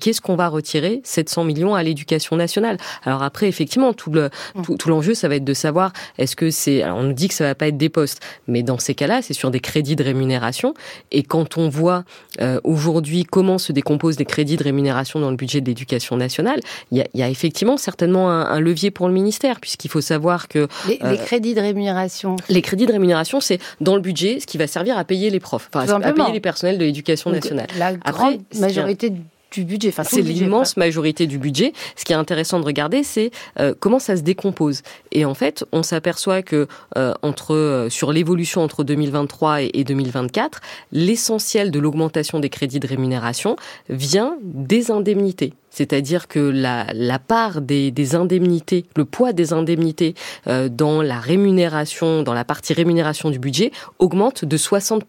[0.00, 1.00] Qu'est-ce qu'on va retirer?
[1.02, 4.28] 700 millions à l'éducation nationale Alors après, effectivement, tout le
[4.62, 6.82] tout, tout l'enjeu, ça va être de savoir est-ce que c'est.
[6.82, 8.09] alors, on nous dit que ça va pas être des postes,
[8.48, 10.74] mais dans ces cas-là, c'est sur des crédits de rémunération.
[11.12, 12.04] Et quand on voit
[12.40, 16.60] euh, aujourd'hui comment se décomposent des crédits de rémunération dans le budget de l'éducation nationale,
[16.90, 19.88] il y a, il y a effectivement certainement un, un levier pour le ministère, puisqu'il
[19.90, 22.36] faut savoir que Les, Euh, les crédits de rémunération.
[22.48, 25.40] les crédits de rémunération, c'est dans le budget ce qui va servir à payer les
[25.40, 27.66] profs, enfin à payer les personnels de l'éducation Donc, nationale.
[27.78, 29.12] La grande majorité
[29.50, 29.88] du budget.
[29.88, 31.72] Enfin, tout C'est l'immense majorité du budget.
[31.96, 34.82] Ce qui est intéressant de regarder, c'est euh, comment ça se décompose.
[35.12, 39.84] Et en fait, on s'aperçoit que euh, entre euh, sur l'évolution entre 2023 et, et
[39.84, 40.60] 2024,
[40.92, 43.56] l'essentiel de l'augmentation des crédits de rémunération
[43.88, 45.54] vient des indemnités.
[45.70, 50.14] C'est-à-dire que la, la part des, des indemnités, le poids des indemnités
[50.48, 55.04] euh, dans la rémunération, dans la partie rémunération du budget, augmente de 60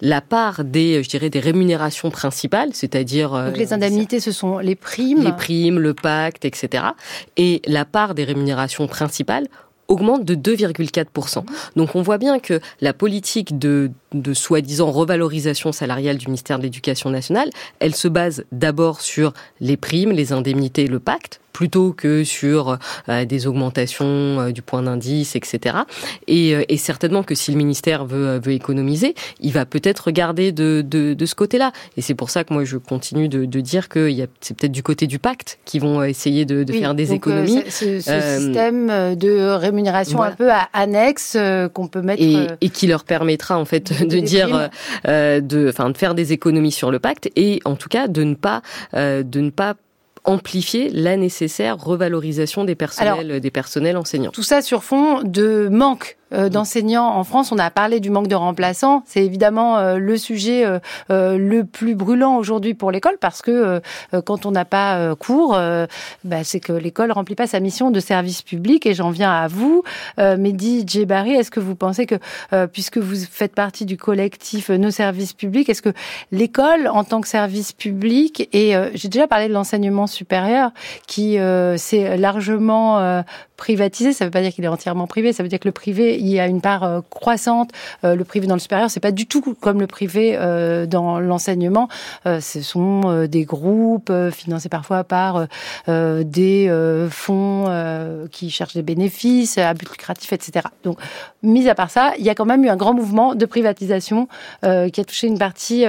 [0.00, 4.58] la part des, je dirais, des rémunérations principales, c'est-à-dire euh, Donc les indemnités, ce sont
[4.58, 5.22] les primes.
[5.22, 6.84] les primes, le pacte, etc.
[7.36, 9.46] Et la part des rémunérations principales
[9.88, 11.44] augmente de 2,4%.
[11.76, 16.62] Donc on voit bien que la politique de, de soi-disant revalorisation salariale du ministère de
[16.62, 22.24] l'Éducation nationale, elle se base d'abord sur les primes, les indemnités, le pacte, plutôt que
[22.24, 22.78] sur
[23.08, 24.06] euh, des augmentations
[24.40, 25.76] euh, du point d'indice, etc.
[26.26, 30.04] Et, euh, et certainement que si le ministère veut, euh, veut économiser, il va peut-être
[30.06, 31.72] regarder de, de, de ce côté-là.
[31.96, 34.26] Et c'est pour ça que moi je continue de, de dire que il y a-
[34.40, 37.06] c'est peut-être du côté du pacte qui vont euh, essayer de, de Oui, faire des
[37.06, 37.62] donc, euh, économies.
[37.70, 40.32] ce ce système de rémunération voilà.
[40.32, 42.22] un peu à annexe euh, qu'on peut mettre.
[42.22, 44.70] et, et qui leur permettra en fait de dire,
[45.06, 48.22] euh, de, enfin, de faire des économies sur le pacte et en tout cas de
[48.24, 48.62] ne pas,
[48.94, 49.74] euh, de ne pas
[50.24, 54.30] amplifier la nécessaire revalorisation des personnels, des personnels enseignants.
[54.30, 57.52] Tout ça sur fond de manque d'enseignants en France.
[57.52, 59.02] On a parlé du manque de remplaçants.
[59.06, 60.78] C'est évidemment euh, le sujet euh,
[61.10, 63.80] euh, le plus brûlant aujourd'hui pour l'école parce que euh,
[64.14, 65.86] euh, quand on n'a pas euh, cours, euh,
[66.24, 68.86] bah, c'est que l'école remplit pas sa mission de service public.
[68.86, 69.82] Et j'en viens à vous,
[70.18, 71.32] euh, Mehdi Djebari.
[71.32, 72.16] Est-ce que vous pensez que,
[72.52, 75.92] euh, puisque vous faites partie du collectif euh, Nos services publics, est-ce que
[76.32, 80.70] l'école en tant que service public et euh, j'ai déjà parlé de l'enseignement supérieur
[81.06, 83.22] qui euh, s'est largement euh,
[83.56, 85.72] privatisé, ça ne veut pas dire qu'il est entièrement privé, ça veut dire que le
[85.72, 87.70] privé, il y a une part euh, croissante.
[88.04, 91.18] Euh, le privé dans le supérieur, c'est pas du tout comme le privé euh, dans
[91.18, 91.88] l'enseignement.
[92.24, 95.46] Ce sont des groupes financés parfois par
[95.88, 100.66] des fonds qui cherchent des bénéfices à but lucratif, etc.
[100.84, 100.98] Donc,
[101.42, 104.28] mis à part ça, il y a quand même eu un grand mouvement de privatisation
[104.62, 104.66] qui
[105.00, 105.84] a touché une partie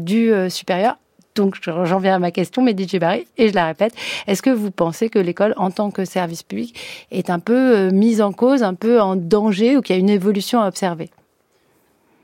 [0.00, 0.96] du supérieur.
[1.34, 3.94] Donc, j'en viens à ma question, mais DJ Barry, et je la répète.
[4.26, 6.76] Est-ce que vous pensez que l'école, en tant que service public,
[7.12, 10.00] est un peu euh, mise en cause, un peu en danger, ou qu'il y a
[10.00, 11.10] une évolution à observer?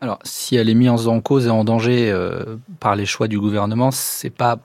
[0.01, 3.39] Alors, si elle est mise en cause et en danger euh, par les choix du
[3.39, 4.59] gouvernement, c'est pas,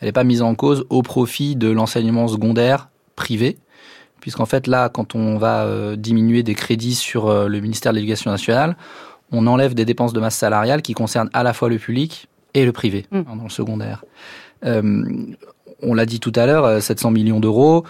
[0.00, 3.58] elle n'est pas mise en cause au profit de l'enseignement secondaire privé,
[4.20, 8.32] puisqu'en fait là, quand on va euh, diminuer des crédits sur le ministère de l'Éducation
[8.32, 8.76] nationale,
[9.30, 12.64] on enlève des dépenses de masse salariale qui concernent à la fois le public et
[12.64, 13.18] le privé Mm.
[13.18, 14.04] hein, dans le secondaire.
[14.64, 14.82] Euh,
[15.82, 17.84] on l'a dit tout à l'heure, euh, 700 millions d'euros.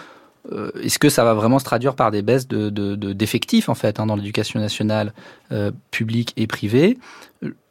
[0.51, 3.69] euh, Est-ce que ça va vraiment se traduire par des baisses de, de- de- d'effectifs
[3.69, 5.13] en fait hein, dans l'éducation nationale
[5.51, 6.97] euh, publique et privée?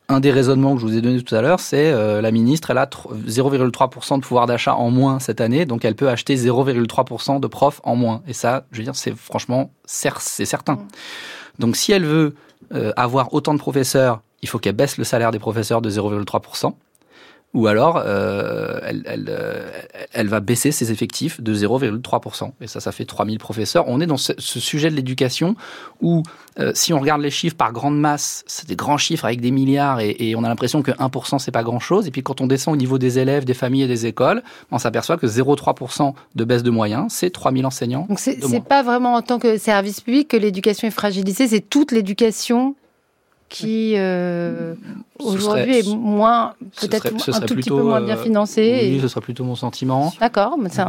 [0.08, 2.70] Un des raisonnements que je vous ai donné tout à l'heure, c'est euh, la ministre,
[2.70, 6.34] elle a tr- 0,3% de pouvoir d'achat en moins cette année, donc elle peut acheter
[6.36, 8.22] 0,3% de profs en moins.
[8.26, 10.78] Et ça, je veux dire, c'est franchement, c'est certain.
[11.58, 12.34] Donc si elle veut
[12.74, 16.74] euh, avoir autant de professeurs, il faut qu'elle baisse le salaire des professeurs de 0,3%.
[17.54, 19.68] Ou alors, euh, elle, elle, euh,
[20.12, 22.52] elle va baisser ses effectifs de 0,3%.
[22.62, 23.84] Et ça, ça fait 3000 professeurs.
[23.88, 25.54] On est dans ce, ce sujet de l'éducation
[26.00, 26.22] où,
[26.58, 29.50] euh, si on regarde les chiffres par grande masse, c'est des grands chiffres avec des
[29.50, 32.06] milliards et, et on a l'impression que 1%, c'est pas grand-chose.
[32.06, 34.78] Et puis quand on descend au niveau des élèves, des familles et des écoles, on
[34.78, 38.06] s'aperçoit que 0,3% de baisse de moyens, c'est 3000 enseignants.
[38.08, 41.92] Donc c'est pas vraiment en tant que service public que l'éducation est fragilisée, c'est toute
[41.92, 42.76] l'éducation
[43.52, 44.74] qui euh,
[45.18, 48.88] aujourd'hui est moins peut-être un serait tout petit plutôt, peu moins bien euh, financée.
[48.90, 50.12] Oui, et- ce serait plutôt mon sentiment.
[50.20, 50.82] D'accord, mais c'est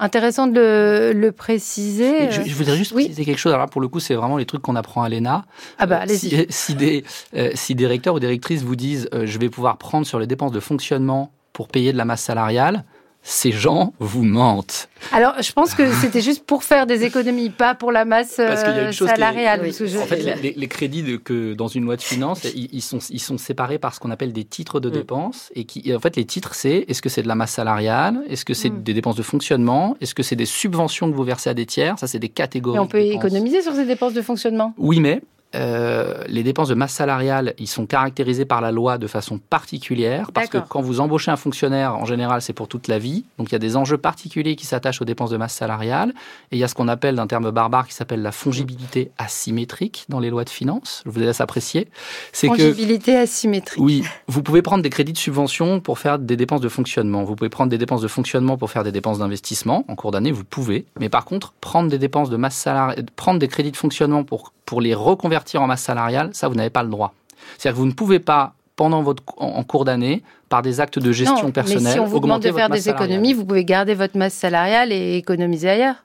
[0.00, 2.30] intéressant de le, le préciser.
[2.30, 3.04] Je, je voudrais juste oui.
[3.04, 3.52] préciser quelque chose.
[3.52, 5.44] Alors là, pour le coup, c'est vraiment les trucs qu'on apprend à l'ENA.
[5.78, 6.28] Ah bah Euh, allez-y.
[6.30, 7.04] si, si des,
[7.34, 10.18] euh, si des recteurs ou des rectrices vous disent euh, je vais pouvoir prendre sur
[10.18, 12.84] les dépenses de fonctionnement pour payer de la masse salariale,
[13.30, 14.88] ces gens vous mentent.
[15.12, 18.64] Alors, je pense que c'était juste pour faire des économies, pas pour la masse Parce
[18.64, 19.60] qu'il y a une chose qui est- salariale.
[19.62, 19.96] Oui.
[19.98, 23.20] En fait, les, crédits de, que dans une loi de finances, ils, ils sont, ils
[23.20, 24.92] sont séparés par ce qu'on appelle des titres de Mm.
[24.92, 25.50] dépenses.
[25.54, 28.20] Et qui, et en fait, les titres, c'est est-ce que c'est de la masse salariale?
[28.30, 28.82] Est-ce que c'est Mm.
[28.82, 29.94] des dépenses de fonctionnement?
[30.00, 31.98] Est-ce que c'est des subventions que vous versez à des tiers?
[31.98, 32.78] Ça, c'est des catégories.
[32.78, 34.72] Et on peut économiser sur ces dépenses de fonctionnement.
[34.78, 35.20] Oui, mais
[35.54, 40.30] euh, les dépenses de masse salariale, ils sont caractérisés par la loi de façon particulière
[40.32, 43.24] parce que quand vous embauchez un fonctionnaire, en général, c'est pour toute la vie.
[43.38, 46.12] Donc il y a des enjeux particuliers qui s'attachent aux dépenses de masse salariale
[46.52, 50.04] et il y a ce qu'on appelle d'un terme barbare qui s'appelle la fongibilité asymétrique
[50.10, 51.02] dans les lois de finances.
[51.06, 51.88] Je vous laisse apprécier.
[52.32, 53.82] C'est que Fongibilité asymétrique.
[53.82, 57.24] oui, vous pouvez prendre des crédits de subvention pour faire des dépenses de fonctionnement.
[57.24, 59.86] Vous pouvez prendre des dépenses de fonctionnement pour faire des dépenses d'investissement.
[59.88, 60.84] En cours d'année, vous pouvez.
[61.00, 64.52] Mais par contre, prendre des dépenses de masse salariale, prendre des crédits de fonctionnement pour,
[64.66, 67.14] pour les reconvertir en masse salariale, ça, vous n'avez pas le droit.
[67.56, 71.12] C'est-à-dire que vous ne pouvez pas, pendant votre, en, cours d'année, par des actes de
[71.12, 73.10] gestion non, personnelle, mais si on vous demande de faire des salariale.
[73.10, 75.96] économies, vous pouvez garder votre masse salariale et économiser ailleurs.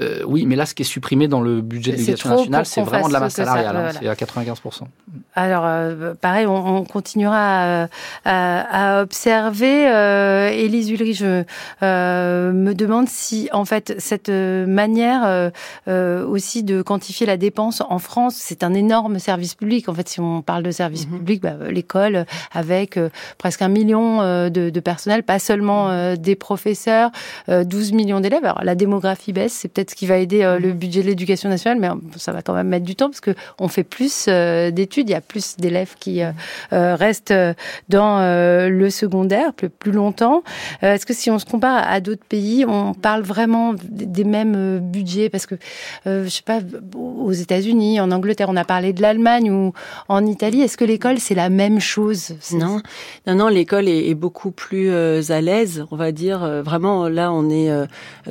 [0.00, 2.80] Euh, oui, mais là, ce qui est supprimé dans le budget de l'éducation nationale, c'est
[2.82, 3.76] vraiment de la masse salariale.
[3.76, 3.80] hein.
[3.92, 3.98] voilà.
[4.00, 4.82] C'est à 95%.
[5.34, 7.88] Alors, euh, pareil, on, on continuera à,
[8.24, 9.88] à- à observer.
[9.88, 11.44] Euh, Élise Ulrich, je
[11.82, 15.50] euh, me demande si, en fait, cette manière
[15.86, 19.88] aussi de quantifier la dépense en France, c'est un énorme service public.
[19.88, 21.18] En fait, si on parle de service Mhm.
[21.18, 22.98] public, bah, l'école, avec
[23.38, 27.10] presque un million de, de personnel, pas seulement euh, des professeurs,
[27.48, 28.44] euh, 12 millions d'élèves.
[28.44, 31.48] Alors, la démographie baisse, c'est peut-être ce qui va aider euh, le budget de l'éducation
[31.48, 34.26] nationale, mais euh, ça va quand même mettre du temps parce que on fait plus
[34.28, 36.32] euh, d'études, il y a plus d'élèves qui euh,
[36.70, 37.34] restent
[37.88, 40.42] dans le secondaire plus, plus longtemps.
[40.82, 45.28] Est-ce que si on se compare à, d'autres pays, on parle vraiment des, mêmes budgets?
[45.28, 45.56] Parce que,
[46.06, 46.60] je sais pas,
[46.94, 49.72] aux États-Unis, en Angleterre, on a parlé de l'Allemagne ou
[50.08, 50.62] en Italie.
[50.62, 52.34] Est-ce que l'école, c'est la même chose?
[52.52, 52.80] Non,
[53.26, 56.62] non, non, l'école est, est beaucoup plus à l'aise, on va dire.
[56.62, 57.70] Vraiment, là, on est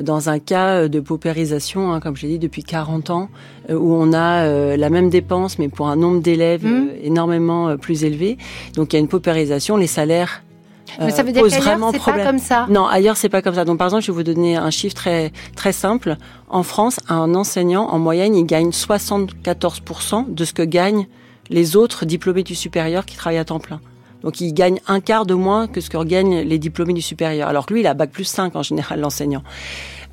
[0.00, 1.49] dans un cas de paupérisation,
[1.92, 3.28] hein, comme je l'ai dit, depuis 40 ans,
[3.70, 6.88] euh, où on a euh, la même dépense, mais pour un nombre d'élèves Mhm.
[6.90, 8.38] euh, énormément plus élevé.
[8.74, 9.76] Donc, il y a une paupérisation.
[9.76, 10.42] Les salaires
[11.00, 12.26] Mais ça veut dire posent qu'ailleurs, vraiment c'est pas problème.
[12.26, 12.66] comme ça.
[12.68, 13.64] Non, ailleurs c'est pas comme ça.
[13.64, 16.16] Donc par exemple, je vais vous donner un chiffre très très simple.
[16.48, 21.06] En France, un enseignant en moyenne, il gagne 74% de ce que gagnent
[21.48, 23.80] les autres diplômés du supérieur qui travaillent à temps plein.
[24.22, 27.48] Donc il gagne un quart de moins que ce que gagnent les diplômés du supérieur.
[27.48, 29.42] Alors que lui, il a bac plus 5 en général l'enseignant.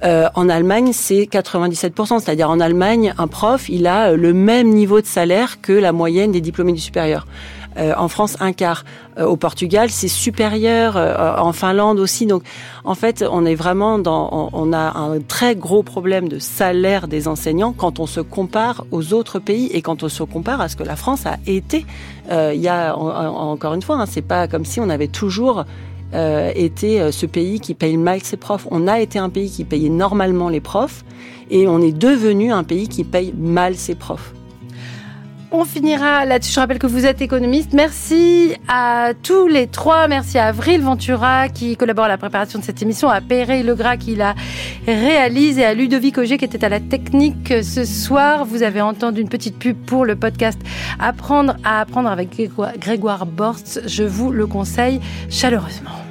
[0.04, 2.20] Euh, en Allemagne, c'est 97%.
[2.20, 5.92] C'est-à-dire en Allemagne, un prof, il a euh, le même niveau de salaire que la
[5.92, 7.26] moyenne des diplômés du supérieur.
[7.78, 8.84] Euh, en France, un quart.
[9.20, 10.96] Au Portugal, c'est supérieur.
[11.40, 12.28] En Finlande aussi.
[12.28, 12.44] Donc,
[12.84, 17.28] en fait, on est vraiment dans, on, a un très gros problème de salaire des
[17.28, 20.76] enseignants quand on se compare aux autres pays et quand on se compare à ce
[20.76, 21.86] que la France a été.
[22.32, 25.08] Il y a en- en- encore une fois, hein, c'est pas comme si on avait
[25.08, 25.66] toujours
[26.14, 28.68] euh, été euh, ce pays qui paye mal ses profs.
[28.72, 31.04] On a été un pays qui payait normalement les profs
[31.50, 34.34] et on est devenu un pays qui paye mal ses profs.
[35.52, 36.54] On finira là-dessus.
[36.54, 37.72] Je rappelle que vous êtes économiste.
[37.72, 40.10] Merci à tous les trois.
[40.10, 43.96] Merci à Avril Ventura qui collabore à la préparation de cette émission, à Perret Legras
[43.96, 44.36] qui la
[44.86, 48.44] réalise et à Ludovic Auger qui était à la technique ce soir.
[48.44, 50.60] Vous avez entendu une petite pub pour le podcast
[51.00, 52.30] Apprendre à apprendre avec
[52.80, 53.82] Grégoire Borst.
[53.86, 56.07] Je vous le conseille chaleureusement.